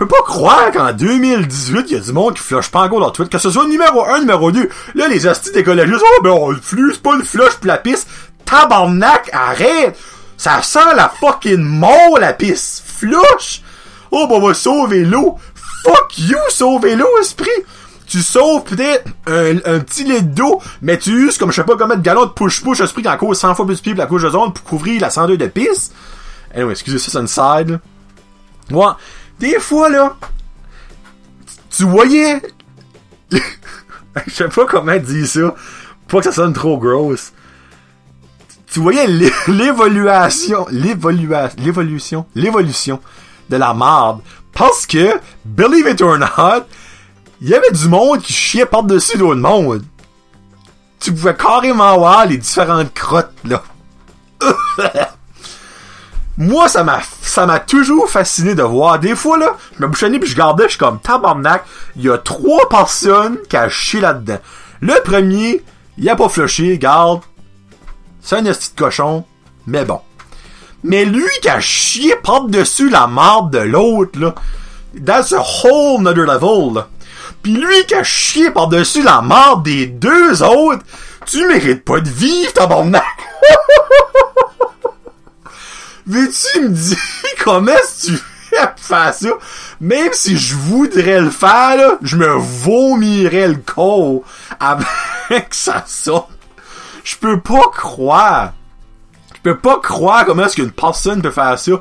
Je 0.00 0.06
peux 0.06 0.16
pas 0.16 0.22
croire 0.22 0.70
qu'en 0.72 0.94
2018, 0.94 1.84
il 1.88 1.92
y 1.92 1.96
a 1.96 2.00
du 2.00 2.12
monde 2.14 2.32
qui 2.32 2.40
flush 2.42 2.70
pas 2.70 2.84
encore 2.84 3.00
leur 3.00 3.12
toilette, 3.12 3.30
que 3.30 3.36
ce 3.36 3.50
soit 3.50 3.66
numéro 3.66 4.02
1, 4.06 4.20
numéro 4.20 4.50
2. 4.50 4.70
Là, 4.94 5.08
les 5.08 5.26
hosties 5.26 5.52
d'écologistes, 5.52 6.00
oh 6.02 6.22
ben 6.22 6.30
on 6.30 6.52
le 6.52 6.56
flux, 6.58 6.94
pas 7.02 7.16
le 7.16 7.22
flush 7.22 7.56
pis 7.60 7.66
la 7.66 7.76
pisse. 7.76 8.06
Tabarnak, 8.46 9.28
arrête! 9.30 9.98
Ça 10.38 10.62
sent 10.62 10.94
la 10.96 11.12
fucking 11.20 11.60
mort, 11.60 12.18
la 12.18 12.32
pisse. 12.32 12.82
Flush! 12.86 13.60
Oh 14.10 14.26
ben 14.26 14.36
on 14.36 14.40
va 14.48 14.54
sauver 14.54 15.04
l'eau. 15.04 15.36
Fuck 15.84 16.18
you, 16.18 16.38
sauver 16.48 16.96
l'eau, 16.96 17.18
esprit! 17.20 17.50
tu 18.06 18.22
sauves 18.22 18.64
peut-être 18.64 19.04
un, 19.26 19.56
un 19.66 19.80
petit 19.80 20.04
lit 20.04 20.22
d'eau, 20.22 20.62
mais 20.80 20.96
tu 20.96 21.10
uses 21.10 21.36
comme 21.36 21.50
je 21.50 21.56
sais 21.56 21.64
pas 21.64 21.76
combien 21.76 21.96
de 21.96 22.02
gallons 22.02 22.24
de 22.24 22.30
push-push 22.30 22.80
esprit 22.80 23.02
qui 23.02 23.08
en 23.08 23.18
cause 23.18 23.38
100 23.38 23.54
fois 23.54 23.66
plus 23.66 23.76
de 23.76 23.82
pied 23.82 23.92
pour 23.92 24.00
la 24.00 24.06
couche 24.06 24.22
de 24.22 24.30
zone 24.30 24.54
pour 24.54 24.64
couvrir 24.64 25.02
la 25.02 25.10
102 25.10 25.36
de 25.36 25.46
pisse. 25.46 25.92
Anyway, 26.54 26.72
excusez 26.72 26.98
ça, 26.98 27.10
c'est 27.12 27.18
une 27.18 27.28
side. 27.28 27.78
là. 28.70 28.76
Ouais. 28.76 28.94
Des 29.40 29.58
fois, 29.58 29.88
là, 29.88 30.16
tu 31.70 31.84
voyais... 31.84 32.40
je 33.32 33.40
sais 34.32 34.48
pas 34.48 34.66
comment 34.66 34.96
dire 34.96 35.26
ça. 35.26 35.54
Pas 36.08 36.18
que 36.18 36.24
ça 36.24 36.32
sonne 36.32 36.52
trop 36.52 36.76
gross. 36.78 37.32
Tu 38.70 38.80
voyais 38.80 39.06
l'é- 39.06 39.32
l'évolution, 39.48 40.66
l'évolution, 40.70 41.48
l'évolution, 41.58 42.26
l'évolution 42.34 43.00
de 43.48 43.56
la 43.56 43.72
marde. 43.74 44.20
Parce 44.52 44.86
que, 44.86 45.18
believe 45.44 45.88
it 45.88 46.00
or 46.02 46.18
not, 46.18 46.66
il 47.40 47.48
y 47.48 47.54
avait 47.54 47.70
du 47.72 47.88
monde 47.88 48.20
qui 48.20 48.32
chiait 48.34 48.66
par-dessus 48.66 49.16
d'autres 49.16 49.40
monde. 49.40 49.84
Tu 50.98 51.12
pouvais 51.12 51.34
carrément 51.34 51.96
voir 51.96 52.26
les 52.26 52.36
différentes 52.36 52.92
crottes, 52.92 53.32
là. 53.44 53.62
Moi, 56.38 56.68
ça 56.68 56.84
m'a, 56.84 57.00
ça 57.22 57.44
m'a 57.44 57.58
toujours 57.58 58.08
fasciné 58.08 58.54
de 58.54 58.62
voir. 58.62 58.98
Des 58.98 59.14
fois, 59.14 59.36
là, 59.36 59.56
je 59.76 59.82
me 59.82 59.88
bouchonnais 59.88 60.18
puis 60.18 60.30
je 60.30 60.36
gardais, 60.36 60.64
je 60.64 60.70
suis 60.70 60.78
comme 60.78 61.00
tabarnak. 61.00 61.64
Il 61.96 62.02
y 62.02 62.10
a 62.10 62.18
trois 62.18 62.68
personnes 62.68 63.38
qui 63.48 63.56
a 63.56 63.68
chié 63.68 64.00
là-dedans. 64.00 64.38
Le 64.80 65.02
premier, 65.02 65.62
il 65.98 66.08
a 66.08 66.16
pas 66.16 66.28
flushé, 66.28 66.78
garde. 66.78 67.20
C'est 68.22 68.36
un 68.36 68.42
petit 68.44 68.70
cochon, 68.76 69.24
mais 69.66 69.84
bon. 69.84 70.00
Mais 70.82 71.04
lui 71.04 71.28
qui 71.42 71.48
a 71.48 71.60
chié 71.60 72.16
par-dessus 72.16 72.88
la 72.88 73.06
marde 73.06 73.52
de 73.52 73.58
l'autre, 73.58 74.18
là. 74.18 74.34
That's 75.04 75.32
a 75.32 75.40
whole 75.40 76.00
nother 76.00 76.26
level, 76.26 76.74
là. 76.74 76.88
Pis 77.42 77.52
lui 77.52 77.86
qui 77.86 77.94
a 77.94 78.02
chié 78.02 78.50
par-dessus 78.50 79.02
la 79.02 79.20
marde 79.20 79.62
des 79.64 79.86
deux 79.86 80.42
autres, 80.42 80.84
tu 81.26 81.46
mérites 81.46 81.84
pas 81.84 82.00
de 82.00 82.08
vivre, 82.08 82.52
tabarnak! 82.52 83.04
Veux-tu 86.06 86.60
me 86.62 86.68
dire 86.68 86.98
comment 87.44 87.72
est-ce 87.72 88.06
que 88.06 88.12
tu 88.12 88.22
fais 88.50 88.66
pour 88.66 88.84
faire 88.84 89.14
ça? 89.14 89.28
Même 89.80 90.12
si 90.12 90.36
je 90.36 90.54
voudrais 90.54 91.20
le 91.20 91.30
faire, 91.30 91.76
là, 91.76 91.98
je 92.02 92.16
me 92.16 92.28
vomirais 92.28 93.48
le 93.48 93.56
corps 93.56 94.22
avec 94.58 94.86
ça 95.54 95.84
sorte. 95.86 96.30
Je 97.04 97.16
peux 97.16 97.40
pas 97.40 97.70
croire. 97.72 98.52
Je 99.34 99.40
peux 99.42 99.58
pas 99.58 99.80
croire 99.80 100.26
comment 100.26 100.44
est-ce 100.44 100.56
qu'une 100.56 100.70
personne 100.70 101.22
peut 101.22 101.30
faire 101.30 101.58
ça. 101.58 101.72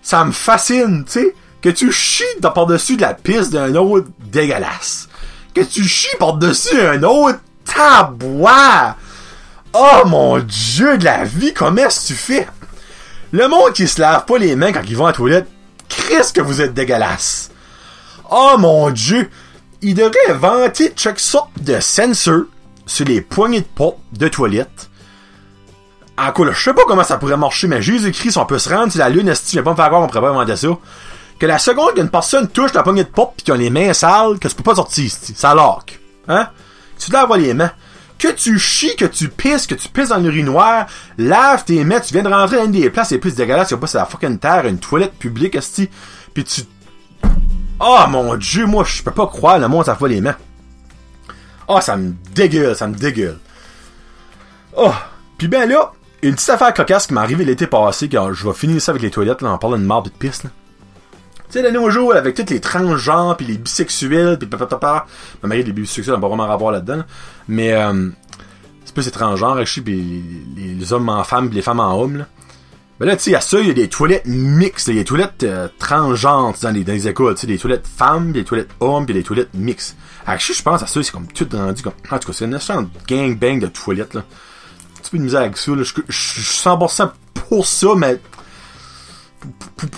Ça 0.00 0.24
me 0.24 0.32
fascine, 0.32 1.04
tu 1.04 1.12
sais. 1.12 1.34
Que 1.60 1.68
tu 1.68 1.92
chies 1.92 2.24
par-dessus 2.40 2.96
de 2.96 3.02
la 3.02 3.14
piste 3.14 3.52
d'un 3.52 3.74
autre 3.76 4.08
dégueulasse. 4.18 5.08
Que 5.54 5.60
tu 5.60 5.84
chies 5.84 6.16
par-dessus 6.18 6.80
un 6.80 7.02
autre 7.04 7.38
tabois. 7.64 8.96
Oh 9.72 10.02
mon 10.06 10.38
dieu 10.38 10.98
de 10.98 11.04
la 11.04 11.24
vie, 11.24 11.54
comment 11.54 11.82
est-ce 11.82 12.00
que 12.00 12.06
tu 12.08 12.14
fais? 12.14 12.48
Le 13.32 13.48
monde 13.48 13.72
qui 13.72 13.88
se 13.88 14.00
lave 14.00 14.26
pas 14.26 14.36
les 14.36 14.56
mains 14.56 14.72
quand 14.72 14.82
ils 14.86 14.96
vont 14.96 15.06
à 15.06 15.10
la 15.10 15.16
toilette, 15.16 15.48
Christ 15.88 16.36
que 16.36 16.42
vous 16.42 16.60
êtes 16.60 16.74
dégueulasse. 16.74 17.50
Oh 18.30 18.56
mon 18.58 18.90
dieu! 18.90 19.30
Il 19.80 19.94
devrait 19.94 20.34
vanter 20.34 20.92
chaque 20.94 21.18
sorte 21.18 21.50
de 21.60 21.80
sensor 21.80 22.42
sur 22.86 23.06
les 23.06 23.22
poignées 23.22 23.62
de 23.62 23.66
porte 23.66 23.98
de 24.12 24.28
toilette. 24.28 24.90
En 26.18 26.30
quoi, 26.30 26.52
je 26.52 26.62
sais 26.62 26.74
pas 26.74 26.82
comment 26.86 27.04
ça 27.04 27.16
pourrait 27.16 27.38
marcher, 27.38 27.68
mais 27.68 27.80
Jésus-Christ, 27.80 28.36
on 28.36 28.44
peut 28.44 28.58
se 28.58 28.68
rendre 28.68 28.92
sur 28.92 29.00
la 29.00 29.08
lune, 29.08 29.28
est-ce 29.28 29.56
que 29.56 29.60
pas 29.62 29.70
me 29.70 29.76
faire 29.76 29.86
croire 29.86 30.02
qu'on 30.02 30.08
pourrait 30.08 30.20
pas 30.20 30.28
inventer 30.28 30.56
ça? 30.56 30.68
Que 31.38 31.46
la 31.46 31.58
seconde 31.58 31.94
qu'une 31.94 32.10
personne 32.10 32.48
touche 32.48 32.74
la 32.74 32.82
poignée 32.82 33.04
de 33.04 33.08
porte 33.08 33.36
pis 33.36 33.44
qu'il 33.44 33.54
a 33.54 33.56
les 33.56 33.70
mains 33.70 33.94
sales, 33.94 34.38
que 34.38 34.46
tu 34.46 34.54
peux 34.54 34.62
pas 34.62 34.74
sortir, 34.74 35.10
ça 35.34 35.54
lock. 35.54 35.98
Hein? 36.28 36.48
Tu 36.98 37.10
dois 37.10 37.20
avoir 37.20 37.38
les 37.38 37.54
mains. 37.54 37.72
Que 38.22 38.28
tu 38.28 38.56
chies, 38.56 38.94
que 38.94 39.04
tu 39.04 39.28
pisses, 39.28 39.66
que 39.66 39.74
tu 39.74 39.88
pisses 39.88 40.10
dans 40.10 40.18
l'urinoir, 40.18 40.86
lave 41.18 41.64
tes 41.64 41.82
mains, 41.82 41.98
tu 41.98 42.14
viens 42.14 42.22
de 42.22 42.28
rentrer 42.28 42.58
dans 42.58 42.66
une 42.66 42.70
des 42.70 42.88
places 42.88 43.10
les 43.10 43.18
plus 43.18 43.34
dégueulasses, 43.34 43.72
y'a 43.72 43.76
pas 43.76 43.88
c'est 43.88 43.98
la 43.98 44.06
fucking 44.06 44.38
terre, 44.38 44.64
une 44.66 44.78
toilette 44.78 45.14
publique, 45.14 45.56
esti, 45.56 45.90
pis 46.32 46.44
tu... 46.44 46.62
Oh 47.80 47.98
mon 48.08 48.36
dieu, 48.36 48.64
moi 48.64 48.84
je 48.84 49.02
peux 49.02 49.10
pas 49.10 49.26
croire 49.26 49.58
le 49.58 49.66
monde 49.66 49.86
ça 49.86 49.96
fait 49.96 50.06
les 50.06 50.20
mains. 50.20 50.36
Oh, 51.66 51.80
ça 51.80 51.96
me 51.96 52.14
dégueule, 52.32 52.76
ça 52.76 52.86
me 52.86 52.94
dégueule. 52.94 53.40
Oh, 54.76 54.92
pis 55.36 55.48
ben 55.48 55.68
là, 55.68 55.90
une 56.22 56.36
petite 56.36 56.50
affaire 56.50 56.72
cocasse 56.74 57.08
qui 57.08 57.14
m'est 57.14 57.20
arrivée 57.20 57.44
l'été 57.44 57.66
passé, 57.66 58.08
quand 58.08 58.32
je 58.32 58.46
vais 58.46 58.54
finir 58.54 58.80
ça 58.80 58.92
avec 58.92 59.02
les 59.02 59.10
toilettes, 59.10 59.42
là, 59.42 59.50
en 59.50 59.58
parlant 59.58 59.78
de 59.78 59.82
marde 59.82 60.06
et 60.06 60.10
de 60.10 60.14
pisse, 60.14 60.44
là. 60.44 60.50
Sais, 61.52 61.62
de 61.62 61.68
nos 61.68 61.90
jours, 61.90 62.14
avec 62.16 62.34
tous 62.34 62.48
les 62.48 62.60
transgenres, 62.60 63.36
puis 63.36 63.44
les 63.44 63.58
bisexuels, 63.58 64.38
puis 64.38 64.48
papa, 64.48 65.04
ma 65.42 65.50
mère, 65.50 65.62
les 65.62 65.72
bisexuels 65.72 66.14
n'ont 66.14 66.20
pas 66.22 66.28
vraiment 66.28 66.46
rapport 66.46 66.72
là-dedans, 66.72 66.96
là. 66.96 67.06
mais 67.46 67.74
euh, 67.74 68.08
c'est 68.86 68.94
plus 68.94 69.10
transgenres, 69.10 69.62
je 69.62 69.80
puis 69.82 70.24
les, 70.56 70.74
les, 70.74 70.92
hommes 70.94 71.10
en 71.10 71.22
femmes, 71.24 71.48
puis 71.48 71.56
les 71.56 71.62
femmes 71.62 71.80
en 71.80 72.00
hommes, 72.00 72.16
là. 72.16 72.26
Ben 72.98 73.04
là, 73.04 73.16
tu 73.16 73.24
sais, 73.24 73.34
à 73.34 73.42
ça, 73.42 73.60
il 73.60 73.66
y 73.66 73.70
a 73.70 73.74
des 73.74 73.88
toilettes 73.88 74.24
mixtes, 74.24 74.88
il 74.88 74.94
y 74.94 74.96
a 74.96 75.02
des 75.02 75.04
toilettes 75.04 75.42
euh, 75.42 75.68
transgenres 75.78 76.54
dans 76.62 76.70
les, 76.70 76.84
dans 76.84 76.94
les 76.94 77.06
écoles, 77.06 77.34
tu 77.34 77.42
sais, 77.42 77.46
des 77.46 77.58
toilettes 77.58 77.86
femmes, 77.86 78.32
des 78.32 78.44
toilettes 78.44 78.70
hommes, 78.80 79.04
puis 79.04 79.14
des 79.14 79.22
toilettes 79.22 79.52
mixtes. 79.52 79.94
Actually, 80.26 80.56
je 80.56 80.62
pense 80.62 80.82
à 80.82 80.86
ça, 80.86 81.02
c'est 81.02 81.12
comme 81.12 81.26
tout 81.26 81.46
rendu 81.52 81.82
comme. 81.82 81.92
En 82.10 82.18
tout 82.18 82.28
cas, 82.28 82.32
c'est 82.32 82.46
une 82.46 82.52
de 82.52 82.88
gangbang 83.06 83.58
de 83.60 83.66
toilettes, 83.66 84.14
là. 84.14 84.20
Un 84.20 85.00
petit 85.02 85.10
peu 85.10 85.18
de 85.18 85.24
misère 85.24 85.40
avec 85.40 85.58
ça, 85.58 85.72
là. 85.72 85.82
Je 85.82 85.92
suis 86.16 86.40
100% 86.42 87.10
pour 87.34 87.66
ça, 87.66 87.88
mais. 87.94 88.18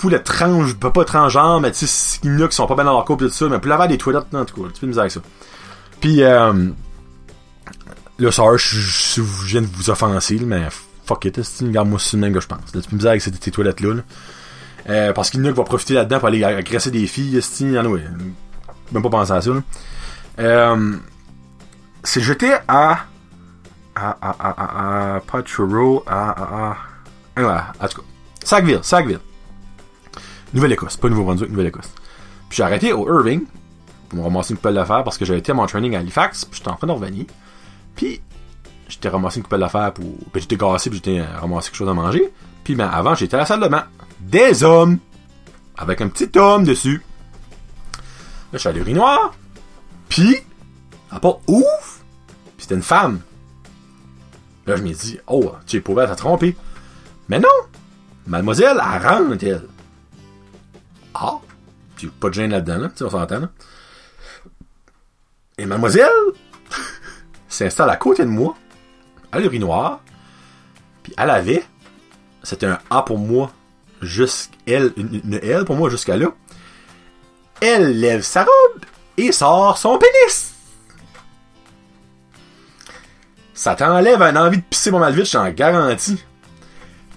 Le 0.04 0.22
trans, 0.22 0.64
pas 0.90 1.04
transgenre, 1.04 1.60
mais 1.60 1.72
tu 1.72 1.86
sais, 1.86 2.20
il 2.24 2.32
y 2.32 2.42
en 2.42 2.44
a 2.44 2.48
qui 2.48 2.56
sont 2.56 2.66
pas 2.66 2.74
bien 2.74 2.84
dans 2.84 2.92
leur 2.92 3.04
couple 3.04 3.24
et 3.24 3.28
tout 3.28 3.34
ça, 3.34 3.48
mais 3.48 3.58
pour 3.58 3.68
laver 3.68 3.88
des 3.88 3.98
toilettes, 3.98 4.34
en 4.34 4.44
tout 4.44 4.62
cas, 4.62 4.68
peu 4.68 4.80
de 4.82 4.86
misère 4.86 5.02
avec 5.02 5.12
ça. 5.12 5.20
Puis, 6.00 6.22
euh. 6.22 6.70
Là, 8.18 8.30
ça, 8.30 8.44
je, 8.56 8.78
je, 8.78 9.22
viens 9.44 9.60
de 9.60 9.66
vous 9.66 9.90
offenser, 9.90 10.38
mais 10.38 10.68
fuck 11.04 11.24
it, 11.24 11.42
c'est 11.42 11.64
une 11.64 11.72
garde 11.72 11.88
moi 11.88 11.98
c'est 11.98 12.16
même 12.16 12.32
que 12.32 12.40
je 12.40 12.46
pense? 12.46 12.72
Là, 12.72 12.80
tu 12.80 12.88
peux 12.88 12.94
me 12.94 13.00
dire 13.00 13.10
avec 13.10 13.22
ces, 13.22 13.32
ces 13.40 13.50
toilettes-là. 13.50 13.94
Là. 13.94 14.02
Euh, 14.88 15.12
parce 15.12 15.30
qu'il 15.30 15.40
y 15.40 15.42
en 15.42 15.46
a 15.46 15.48
qui 15.48 15.56
vont 15.56 15.64
profiter 15.64 15.94
là-dedans 15.94 16.18
pour 16.20 16.28
aller 16.28 16.44
agresser 16.44 16.90
des 16.90 17.06
filles, 17.06 17.40
c'est 17.42 17.76
anyway, 17.76 18.02
même 18.92 19.02
pas 19.02 19.10
penser 19.10 19.32
à 19.32 19.40
ça. 19.40 19.50
Là. 19.50 19.62
Euh, 20.38 20.96
c'est 22.04 22.20
jeté 22.20 22.52
à 22.68 22.98
à 23.96 24.16
à 24.20 24.30
à 24.30 24.50
à, 24.50 25.16
à 25.16 25.20
pas 25.20 25.42
Truro, 25.42 26.04
à 26.06 26.30
à 26.30 26.70
à 26.70 26.76
anyway, 27.36 27.60
en 27.80 27.88
tout 27.88 28.00
cas, 28.00 28.06
Sackville, 28.44 28.80
Sackville. 28.82 29.20
Nouvelle-Écosse, 30.54 30.96
pas 30.96 31.08
Nouveau-Brunswick, 31.08 31.50
Nouvelle-Écosse. 31.50 31.90
Puis 32.48 32.56
j'ai 32.56 32.62
arrêté 32.62 32.92
au 32.92 33.08
Irving 33.08 33.44
pour 34.08 34.18
me 34.20 34.24
ramasser 34.24 34.52
une 34.52 34.56
coupelle 34.56 34.74
d'affaires 34.74 35.02
parce 35.04 35.18
que 35.18 35.24
j'avais 35.24 35.40
été 35.40 35.52
à 35.52 35.54
mon 35.54 35.66
training 35.66 35.96
à 35.96 35.98
Halifax, 35.98 36.44
puis 36.44 36.58
j'étais 36.58 36.70
en 36.70 36.94
revenir. 36.94 37.26
Puis 37.96 38.20
j'étais 38.88 39.08
ramassé 39.08 39.38
une 39.38 39.42
coupelle 39.42 39.60
d'affaires 39.60 39.92
pour. 39.92 40.06
Puis 40.32 40.42
j'étais 40.42 40.56
gassé, 40.56 40.90
puis 40.90 41.00
j'étais 41.04 41.22
ramassé 41.22 41.70
quelque 41.70 41.78
chose 41.78 41.88
à 41.88 41.94
manger. 41.94 42.32
Puis 42.62 42.74
ben, 42.74 42.88
avant, 42.88 43.14
j'étais 43.14 43.34
à 43.34 43.38
la 43.38 43.46
salle 43.46 43.60
de 43.60 43.68
bain. 43.68 43.84
Des 44.20 44.62
hommes! 44.62 44.98
Avec 45.76 46.00
un 46.00 46.08
petit 46.08 46.30
homme 46.38 46.64
dessus. 46.64 47.02
Là, 48.52 48.58
je 48.58 48.58
suis 48.58 48.72
l'urinoir. 48.72 49.34
Puis, 50.08 50.36
à 51.10 51.18
part 51.18 51.40
ouf! 51.48 52.04
Puis 52.56 52.62
c'était 52.62 52.76
une 52.76 52.82
femme. 52.82 53.20
Là, 54.66 54.76
je 54.76 54.82
me 54.82 54.92
dis, 54.92 55.18
oh, 55.26 55.52
tu 55.66 55.76
es 55.76 55.80
pauvre, 55.80 56.06
t'as 56.06 56.14
trompé. 56.14 56.56
Mais 57.28 57.40
non! 57.40 57.48
Mademoiselle, 58.26 58.80
elle 58.80 59.06
rentre, 59.06 59.44
elle. 59.44 59.68
Ah! 61.14 61.38
Puis 61.96 62.08
pas 62.08 62.28
de 62.28 62.34
gêne 62.34 62.50
là-dedans, 62.50 62.78
là, 62.78 62.88
on 63.00 63.10
s'entend. 63.10 63.48
Et 65.56 65.66
mademoiselle 65.66 66.10
s'installe 67.48 67.90
à 67.90 67.96
côté 67.96 68.24
de 68.24 68.30
moi 68.30 68.56
à 69.30 69.38
l'urinoir. 69.38 70.00
Puis 71.02 71.12
elle 71.16 71.30
avait, 71.30 71.64
c'était 72.42 72.66
un 72.66 72.78
A 72.90 73.02
pour 73.02 73.18
moi, 73.18 73.52
une, 74.02 74.92
une 74.96 75.40
L 75.42 75.64
pour 75.64 75.76
moi 75.76 75.90
jusqu'à 75.90 76.16
là. 76.16 76.28
Elle 77.60 78.00
lève 78.00 78.22
sa 78.22 78.42
robe 78.42 78.84
et 79.16 79.32
sort 79.32 79.78
son 79.78 79.98
pénis. 79.98 80.54
Ça 83.54 83.76
t'enlève 83.76 84.20
un 84.20 84.36
envie 84.36 84.58
de 84.58 84.62
pisser 84.62 84.90
mon 84.90 84.98
mal 84.98 85.14
vite, 85.14 85.30
j'en 85.30 85.48
garantis. 85.50 86.22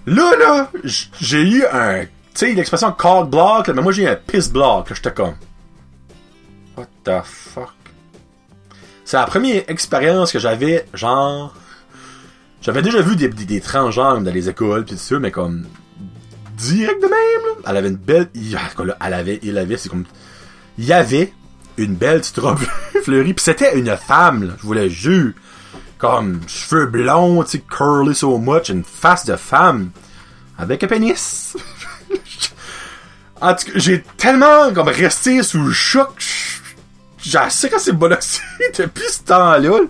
Là, 0.06 0.36
là, 0.38 0.70
j'ai 0.84 1.42
eu 1.42 1.64
un, 1.66 2.04
sais, 2.38 2.54
l'expression 2.54 2.92
cock 2.92 3.30
block, 3.30 3.68
mais 3.68 3.82
moi 3.82 3.92
j'ai 3.92 4.08
un 4.08 4.16
piss 4.16 4.50
block, 4.50 4.92
j'étais 4.94 5.12
comme. 5.12 5.34
What 6.76 6.86
the 7.04 7.24
fuck? 7.24 7.72
C'est 9.04 9.16
la 9.16 9.24
première 9.24 9.62
expérience 9.68 10.30
que 10.30 10.38
j'avais, 10.38 10.86
genre, 10.94 11.54
j'avais 12.60 12.82
déjà 12.82 13.00
vu 13.00 13.16
des, 13.16 13.28
des, 13.28 13.60
transgenres 13.60 14.20
dans 14.20 14.30
les 14.30 14.48
écoles 14.48 14.84
pis 14.84 14.94
tout 14.94 15.00
ça, 15.00 15.18
mais 15.18 15.30
comme 15.30 15.66
direct 16.56 17.02
de 17.02 17.06
même. 17.06 17.12
Là. 17.12 17.70
Elle 17.70 17.76
avait 17.76 17.88
une 17.88 17.96
belle. 17.96 18.28
Elle 18.34 19.14
avait, 19.14 19.40
il 19.42 19.58
avait, 19.58 19.76
c'est 19.76 19.88
comme. 19.88 20.04
Il 20.76 20.84
y 20.84 20.92
avait 20.92 21.32
une 21.76 21.94
belle 21.94 22.20
petite 22.20 22.40
fleurie, 23.02 23.34
pis 23.34 23.42
c'était 23.42 23.78
une 23.78 23.96
femme, 23.96 24.44
là, 24.44 24.52
je 24.58 24.66
vous 24.66 24.74
le 24.74 24.88
jure. 24.88 25.32
Comme 25.96 26.40
cheveux 26.46 26.86
blonds, 26.86 27.42
tu 27.42 27.60
curly 27.60 28.14
so 28.14 28.38
much, 28.38 28.68
une 28.68 28.84
face 28.84 29.24
de 29.24 29.34
femme. 29.36 29.90
Avec 30.58 30.84
un 30.84 30.86
pénis. 30.86 31.56
en 33.40 33.54
tout 33.54 33.66
cas, 33.66 33.72
j'ai 33.74 34.02
tellement 34.16 34.72
comme 34.72 34.88
resté 34.88 35.42
sous 35.42 35.62
le 35.62 35.72
choc. 35.72 36.24
J'ai 37.18 37.38
assez 37.38 37.68
quand 37.68 37.78
c'est 37.78 37.92
bonoxé 37.92 38.40
depuis 38.78 39.08
ce 39.10 39.22
temps-là. 39.22 39.80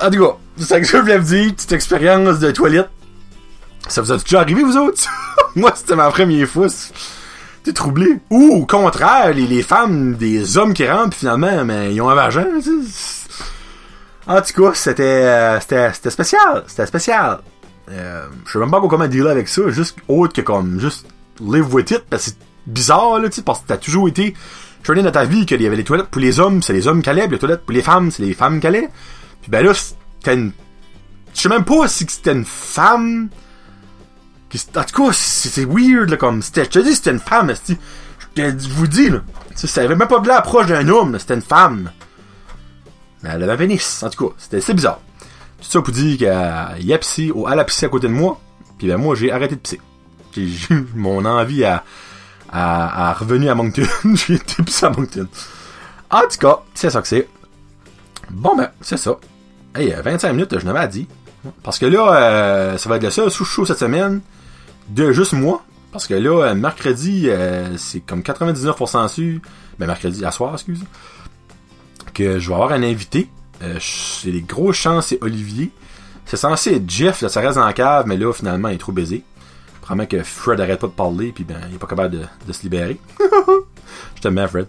En 0.00 0.10
tout 0.10 0.24
cas, 0.24 0.36
c'est 0.58 0.64
ça 0.64 0.80
que 0.80 0.86
je 0.86 0.96
voulais 0.96 1.18
vous 1.18 1.24
dire, 1.24 1.54
petite 1.54 1.72
expérience 1.72 2.38
de 2.38 2.50
toilette. 2.50 2.90
Ça 3.88 4.00
vous 4.00 4.12
a 4.12 4.16
déjà 4.16 4.40
arrivé, 4.40 4.62
vous 4.62 4.76
autres? 4.76 5.08
Moi, 5.56 5.72
c'était 5.74 5.96
ma 5.96 6.10
première 6.10 6.48
fois. 6.48 6.68
T'es 7.64 7.72
troublé. 7.72 8.20
Ou, 8.30 8.62
au 8.62 8.66
contraire, 8.66 9.32
les, 9.34 9.62
femmes, 9.62 10.14
des 10.14 10.56
hommes 10.56 10.74
qui 10.74 10.88
rentrent, 10.88 11.10
pis 11.10 11.20
finalement, 11.20 11.64
mais 11.64 11.94
ils 11.94 12.00
ont 12.00 12.08
un 12.08 12.14
vagin, 12.14 12.46
En 14.26 14.40
tout 14.40 14.62
cas, 14.62 14.74
c'était, 14.74 15.02
euh, 15.02 15.60
c'était, 15.60 15.92
c'était 15.92 16.10
spécial. 16.10 16.64
C'était 16.66 16.86
spécial. 16.86 17.40
Euh, 17.90 18.26
je 18.46 18.52
sais 18.52 18.58
même 18.58 18.70
pas 18.70 18.80
comment 18.88 19.08
dealer 19.08 19.30
avec 19.30 19.48
ça, 19.48 19.68
juste 19.68 19.98
autre 20.08 20.32
que 20.32 20.40
comme, 20.40 20.78
juste 20.80 21.06
live 21.40 21.72
with 21.74 21.90
it, 21.90 22.04
parce 22.08 22.24
que 22.24 22.30
c'est 22.30 22.36
bizarre, 22.66 23.18
là, 23.18 23.28
tu 23.28 23.42
parce 23.42 23.60
que 23.60 23.66
t'as 23.66 23.76
toujours 23.76 24.08
été 24.08 24.34
traîné 24.82 25.02
dans 25.02 25.10
ta 25.10 25.24
vie 25.24 25.46
qu'il 25.46 25.60
y 25.60 25.66
avait 25.66 25.76
les 25.76 25.84
toilettes 25.84 26.08
pour 26.08 26.20
les 26.20 26.40
hommes, 26.40 26.62
c'est 26.62 26.72
les 26.72 26.86
hommes 26.86 27.02
qui 27.02 27.10
allaient, 27.10 27.26
les 27.26 27.38
toilettes 27.38 27.64
pour 27.64 27.72
les 27.72 27.82
femmes, 27.82 28.10
c'est 28.10 28.22
les 28.22 28.34
femmes 28.34 28.60
qui 28.60 28.66
allaient. 28.66 28.88
Puis 29.40 29.50
ben 29.50 29.64
là, 29.64 29.72
c'était 29.74 30.34
une... 30.34 30.52
Je 31.34 31.40
sais 31.40 31.48
même 31.48 31.64
pas 31.64 31.88
si 31.88 32.06
c'était 32.08 32.32
une 32.32 32.44
femme 32.44 33.30
En 34.76 34.84
tout 34.84 35.02
cas, 35.02 35.12
c'est 35.12 35.64
weird, 35.64 36.10
là, 36.10 36.16
comme, 36.16 36.42
je 36.42 36.62
te 36.62 36.78
dis, 36.78 36.94
c'était 36.94 37.10
une 37.10 37.18
femme, 37.18 37.52
je, 37.68 37.74
je 38.36 38.68
vous 38.68 38.86
dis, 38.86 39.10
là. 39.10 39.20
Ça 39.54 39.82
avait 39.82 39.94
même 39.94 40.08
pas 40.08 40.20
de 40.20 40.28
l'approche 40.28 40.66
d'un 40.66 40.88
homme, 40.88 41.18
c'était 41.18 41.34
une 41.34 41.42
femme. 41.42 41.90
Mais 43.22 43.30
elle 43.30 43.48
avait 43.48 43.66
un. 43.66 44.06
En 44.06 44.10
tout 44.10 44.28
cas, 44.28 44.34
c'était 44.38 44.74
bizarre. 44.74 45.00
Tout 45.62 45.68
ça 45.70 45.80
pour 45.80 45.94
dire 45.94 46.18
qu'elle 46.18 46.84
y 46.84 46.92
a 46.92 46.98
pissé, 46.98 47.30
ou 47.30 47.48
elle 47.48 47.58
a 47.58 47.64
pissé 47.64 47.86
à 47.86 47.88
côté 47.88 48.08
de 48.08 48.12
moi. 48.12 48.40
Puis 48.78 48.88
ben 48.88 48.96
moi, 48.96 49.14
j'ai 49.14 49.30
arrêté 49.30 49.54
de 49.54 49.60
pisser. 49.60 49.80
Eu 50.36 50.86
mon 50.94 51.24
envie 51.24 51.64
à, 51.64 51.84
à, 52.50 53.10
à 53.10 53.12
revenu 53.12 53.48
à 53.48 53.54
Moncton. 53.54 53.82
j'ai 54.14 54.34
été 54.34 54.62
pissé 54.62 54.86
à 54.86 54.90
Moncton. 54.90 55.28
En 56.10 56.22
tout 56.22 56.38
cas, 56.38 56.62
c'est 56.74 56.90
ça 56.90 57.00
que 57.00 57.08
c'est. 57.08 57.28
Bon 58.30 58.56
ben, 58.56 58.70
c'est 58.80 58.96
ça. 58.96 59.16
Hey, 59.74 59.94
25 60.02 60.32
minutes, 60.32 60.58
je 60.58 60.66
n'avais 60.66 60.88
dit. 60.88 61.06
Parce 61.62 61.78
que 61.78 61.86
là, 61.86 62.14
euh, 62.14 62.78
ça 62.78 62.88
va 62.88 62.96
être 62.96 63.02
le 63.02 63.10
seul 63.10 63.30
sous-show 63.30 63.64
cette 63.64 63.78
semaine 63.78 64.20
de 64.88 65.12
juste 65.12 65.32
moi. 65.32 65.64
Parce 65.92 66.06
que 66.06 66.14
là, 66.14 66.48
euh, 66.48 66.54
mercredi, 66.54 67.28
euh, 67.28 67.76
c'est 67.76 68.00
comme 68.00 68.20
99% 68.20 69.08
sûr. 69.08 69.40
Ben, 69.78 69.86
mercredi, 69.86 70.24
à 70.24 70.30
soir, 70.30 70.54
excuse. 70.54 70.84
Que 72.14 72.38
je 72.38 72.48
vais 72.48 72.54
avoir 72.54 72.72
un 72.72 72.82
invité. 72.82 73.28
Euh, 73.62 73.78
j'ai 73.78 74.32
des 74.32 74.42
grosses 74.42 74.76
chances, 74.76 75.08
c'est 75.08 75.22
Olivier. 75.22 75.70
C'est 76.26 76.36
censé 76.36 76.74
être 76.76 76.88
Jeff, 76.88 77.20
là, 77.22 77.28
ça 77.28 77.40
reste 77.40 77.56
dans 77.56 77.66
la 77.66 77.72
cave, 77.72 78.06
mais 78.06 78.16
là, 78.16 78.32
finalement, 78.32 78.68
il 78.68 78.74
est 78.74 78.78
trop 78.78 78.92
baisé. 78.92 79.24
Probablement 79.80 80.06
que 80.06 80.22
Fred 80.22 80.60
arrête 80.60 80.80
pas 80.80 80.86
de 80.86 80.92
parler, 80.92 81.32
puis 81.32 81.44
ben, 81.44 81.56
il 81.68 81.74
est 81.74 81.78
pas 81.78 81.86
capable 81.86 82.16
de, 82.46 82.52
se 82.52 82.62
libérer. 82.62 82.98
je 84.22 84.28
bien, 84.28 84.46
Fred. 84.46 84.66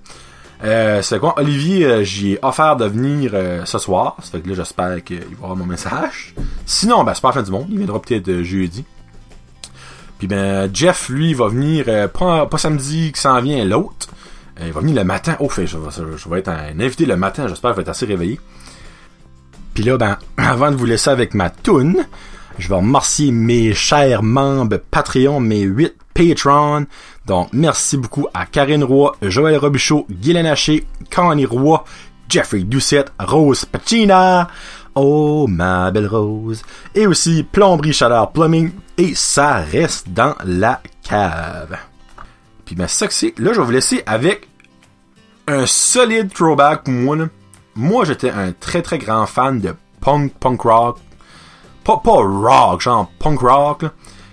Euh, 0.64 1.02
c'est 1.02 1.20
quoi, 1.20 1.38
Olivier, 1.38 1.86
euh, 1.86 2.04
j'ai 2.04 2.40
offert 2.42 2.78
de 2.78 2.86
venir 2.86 3.32
euh, 3.34 3.66
ce 3.66 3.78
soir. 3.78 4.16
Ça 4.22 4.32
fait 4.32 4.42
que 4.42 4.50
là, 4.50 4.56
j'espère 4.56 5.04
qu'il 5.04 5.20
va 5.20 5.44
avoir 5.44 5.56
mon 5.56 5.66
message. 5.66 6.34
Sinon, 6.66 7.04
ben, 7.04 7.14
c'est 7.14 7.22
pas 7.22 7.30
la 7.30 7.34
fin 7.34 7.44
du 7.44 7.52
monde. 7.52 7.68
Il 7.70 7.78
viendra 7.78 8.02
peut-être 8.02 8.30
euh, 8.30 8.44
jeudi. 8.44 8.86
Puis 10.20 10.28
ben, 10.28 10.74
Jeff, 10.74 11.10
lui, 11.10 11.34
va 11.34 11.50
venir 11.50 12.10
pas, 12.12 12.48
samedi 12.58 13.12
qui 13.12 13.20
s'en 13.20 13.42
vient, 13.42 13.66
l'autre. 13.66 14.08
il 14.62 14.72
va 14.72 14.80
venir 14.80 14.96
le 14.96 15.04
matin. 15.04 15.36
Oh, 15.40 15.50
fait, 15.50 15.68
je, 15.68 15.78
je 16.16 16.30
vais 16.30 16.40
être 16.40 16.48
un 16.48 16.80
invité 16.80 17.06
le 17.06 17.18
matin. 17.18 17.48
J'espère 17.50 17.72
qu'il 17.72 17.78
va 17.78 17.82
être 17.82 17.90
assez 17.90 18.06
réveillé. 18.06 18.40
Puis 19.74 19.84
là, 19.84 19.98
ben, 19.98 20.18
avant 20.38 20.72
de 20.72 20.76
vous 20.76 20.86
laisser 20.86 21.10
avec 21.10 21.34
ma 21.34 21.50
toune, 21.50 22.06
je 22.58 22.70
vais 22.70 22.76
remercier 22.76 23.32
mes 23.32 23.74
chers 23.74 24.24
membres 24.24 24.78
Patreon, 24.78 25.40
mes 25.40 25.62
8 25.62 25.96
Patrons. 26.14 26.86
Donc, 27.26 27.50
merci 27.54 27.98
beaucoup 27.98 28.28
à 28.34 28.46
Karine 28.46 28.84
Roy, 28.84 29.16
Joël 29.22 29.58
Robichaud, 29.58 30.06
Guylaine 30.10 30.46
Haché, 30.46 30.86
Connie 31.14 31.46
Roy, 31.46 31.84
Jeffrey 32.30 32.64
Doucette, 32.64 33.12
Rose 33.20 33.66
Pacina, 33.66 34.48
Oh 34.96 35.48
ma 35.48 35.90
belle 35.90 36.08
Rose, 36.08 36.62
et 36.94 37.08
aussi 37.08 37.44
Plomberie 37.44 37.94
Chaleur 37.94 38.32
Plumbing, 38.32 38.72
et 38.98 39.16
ça 39.16 39.56
reste 39.56 40.10
dans 40.10 40.36
la 40.46 40.82
cave. 41.02 41.78
Puis 42.66 42.76
ben 42.76 42.88
ça 42.88 43.08
que 43.08 43.14
c'est, 43.14 43.34
là 43.40 43.54
je 43.54 43.60
vais 43.60 43.66
vous 43.66 43.72
laisser 43.72 44.04
avec 44.06 44.48
un 45.48 45.66
solide 45.66 46.32
throwback 46.32 46.84
pour 46.84 46.94
moi. 46.94 47.16
Là. 47.16 47.26
Moi 47.76 48.06
j'étais 48.06 48.30
un 48.30 48.52
très 48.52 48.82
très 48.82 48.98
grand 48.98 49.26
fan 49.26 49.60
de 49.60 49.74
punk, 50.02 50.34
punk 50.40 50.62
rock. 50.62 50.98
Pas, 51.84 51.98
pas 51.98 52.12
rock, 52.12 52.82
genre 52.82 53.10
punk 53.20 53.40
rock. 53.40 53.86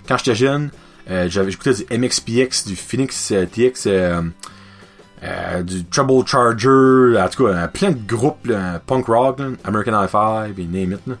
Quand 0.07 0.17
j'étais 0.17 0.35
jeune, 0.35 0.71
euh, 1.09 1.27
j'avais 1.29 1.51
écouté 1.51 1.73
du 1.73 1.97
MXPX, 1.97 2.65
du 2.65 2.75
Phoenix 2.75 3.31
euh, 3.31 3.45
TX, 3.45 3.87
euh, 3.87 5.63
du 5.63 5.85
Trouble 5.85 6.25
Charger, 6.27 7.19
en 7.19 7.27
tout 7.29 7.45
cas, 7.45 7.67
plein 7.67 7.91
de 7.91 7.99
groupes 8.07 8.51
punk 8.87 9.05
rock, 9.07 9.39
American 9.63 10.01
High 10.01 10.09
Five 10.09 10.59
et 10.59 10.65
name 10.65 10.93
it. 10.93 11.17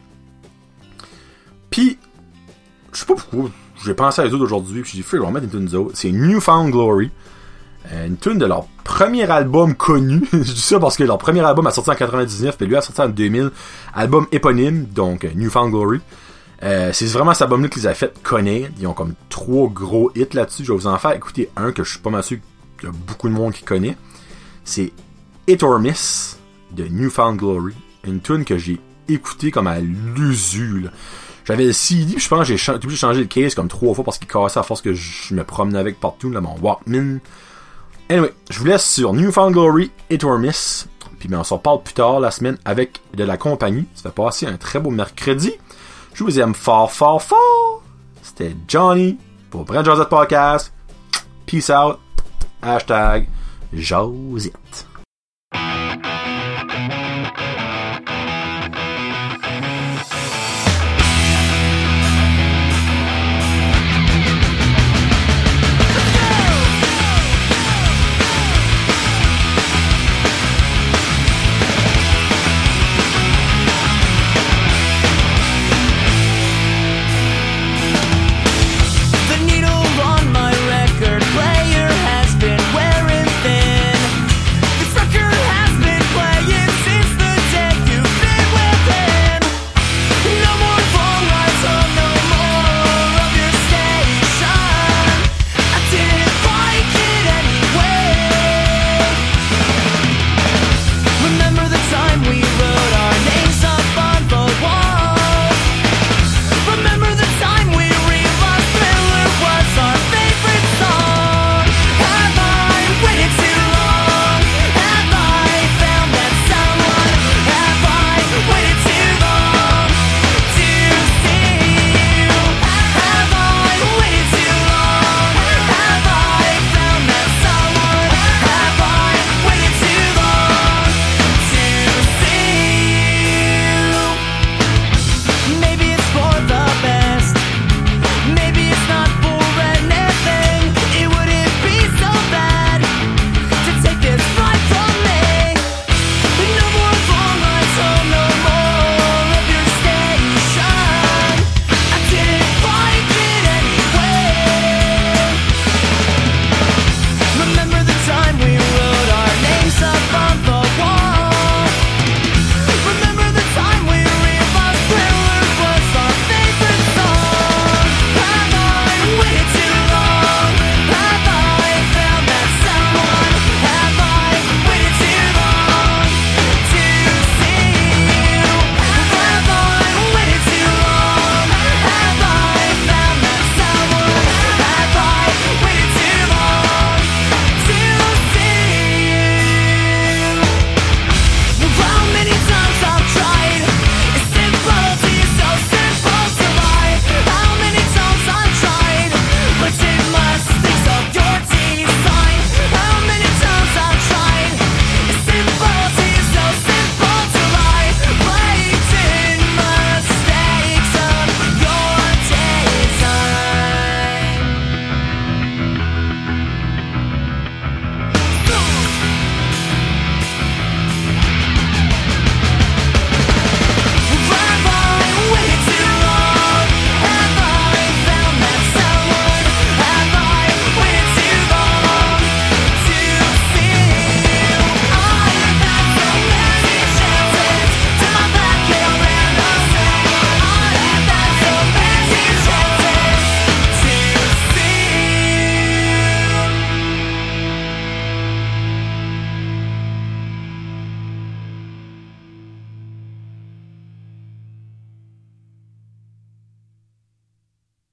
Puis, 1.69 1.97
je 2.91 2.99
sais 2.99 3.05
pas 3.05 3.15
pourquoi, 3.15 3.49
j'ai 3.83 3.93
pensé 3.93 4.21
à 4.21 4.25
eux 4.25 4.33
autres 4.33 4.43
aujourd'hui, 4.43 4.81
puis 4.81 4.91
j'ai 4.91 4.97
dit, 4.97 5.03
frère, 5.03 5.21
on 5.21 5.31
va 5.31 5.39
mettre 5.39 5.45
une 5.45 5.51
tune 5.51 5.65
d'autres. 5.65 5.95
C'est 5.95 6.11
Newfound 6.11 6.71
Glory. 6.71 7.11
Euh, 7.91 8.07
une 8.07 8.17
tune 8.17 8.37
de 8.37 8.45
leur 8.45 8.65
premier 8.83 9.29
album 9.29 9.75
connu. 9.75 10.27
je 10.33 10.37
dis 10.37 10.61
ça 10.61 10.79
parce 10.79 10.97
que 10.97 11.03
leur 11.03 11.17
premier 11.17 11.41
album 11.41 11.67
a 11.67 11.71
sorti 11.71 11.89
en 11.89 11.95
99, 11.95 12.57
puis 12.57 12.67
lui 12.67 12.75
a 12.75 12.81
sorti 12.81 13.01
en 13.01 13.09
2000. 13.09 13.51
Album 13.93 14.27
éponyme, 14.31 14.85
donc 14.85 15.27
Newfound 15.35 15.71
Glory. 15.71 15.99
Euh, 16.63 16.91
c'est 16.93 17.07
vraiment 17.07 17.33
cet 17.33 17.43
album-là 17.43 17.69
qu'ils 17.69 17.87
ont 17.87 17.93
fait 17.93 18.13
connaître. 18.21 18.71
Ils 18.79 18.87
ont 18.87 18.93
comme 18.93 19.13
trois 19.29 19.67
gros 19.67 20.11
hits 20.15 20.27
là-dessus. 20.33 20.63
Je 20.63 20.71
vais 20.71 20.77
vous 20.77 20.87
en 20.87 20.97
faire 20.97 21.13
écouter 21.13 21.49
un 21.55 21.71
que 21.71 21.83
je 21.83 21.91
suis 21.91 21.99
pas 21.99 22.11
mal 22.11 22.23
sûr 22.23 22.37
qu'il 22.79 22.89
y 22.89 22.91
a 22.91 22.95
beaucoup 23.07 23.29
de 23.29 23.33
monde 23.33 23.53
qui 23.53 23.63
connaît. 23.63 23.97
C'est 24.63 24.93
It 25.47 25.63
or 25.63 25.79
Miss 25.79 26.37
de 26.71 26.85
Newfound 26.85 27.39
Glory. 27.39 27.73
Une 28.03 28.21
tune 28.21 28.45
que 28.45 28.57
j'ai 28.57 28.79
écouté 29.07 29.49
comme 29.49 29.67
à 29.67 29.79
l'usure. 29.79 30.91
J'avais 31.45 31.65
le 31.65 31.73
CD, 31.73 32.19
je 32.19 32.27
pense 32.27 32.47
que 32.47 32.55
j'ai 32.55 32.71
obligé 32.71 32.87
de 32.87 32.95
changer 32.95 33.19
le 33.21 33.25
case 33.25 33.55
comme 33.55 33.67
trois 33.67 33.95
fois 33.95 34.03
parce 34.03 34.19
qu'il 34.19 34.27
cassait 34.27 34.59
à 34.59 34.63
force 34.63 34.81
que 34.81 34.93
je 34.93 35.33
me 35.33 35.43
promenais 35.43 35.79
avec 35.79 35.99
partout, 35.99 36.29
là, 36.29 36.39
mon 36.39 36.55
Walkman. 36.59 37.19
Anyway, 38.11 38.33
je 38.49 38.59
vous 38.59 38.65
laisse 38.65 38.85
sur 38.85 39.13
Newfound 39.13 39.53
Glory, 39.53 39.89
It 40.09 40.25
or 40.25 40.37
Miss. 40.37 40.85
Puis 41.17 41.29
ben, 41.29 41.39
on 41.39 41.43
s'en 41.45 41.59
parle 41.59 41.81
plus 41.81 41.93
tard 41.93 42.19
la 42.19 42.29
semaine 42.29 42.57
avec 42.65 42.99
de 43.13 43.23
la 43.23 43.37
compagnie. 43.37 43.85
Ça 43.95 44.09
fait 44.09 44.15
passer 44.15 44.45
un 44.47 44.57
très 44.57 44.81
beau 44.81 44.89
mercredi. 44.89 45.53
Je 46.13 46.25
vous 46.25 46.37
aime 46.37 46.53
fort, 46.53 46.91
fort, 46.91 47.21
fort. 47.21 47.83
C'était 48.21 48.53
Johnny 48.67 49.17
pour 49.49 49.63
Brand 49.63 49.85
Josette 49.85 50.09
Podcast. 50.09 50.73
Peace 51.45 51.69
out. 51.69 51.99
Hashtag 52.61 53.29
Josette. 53.71 54.90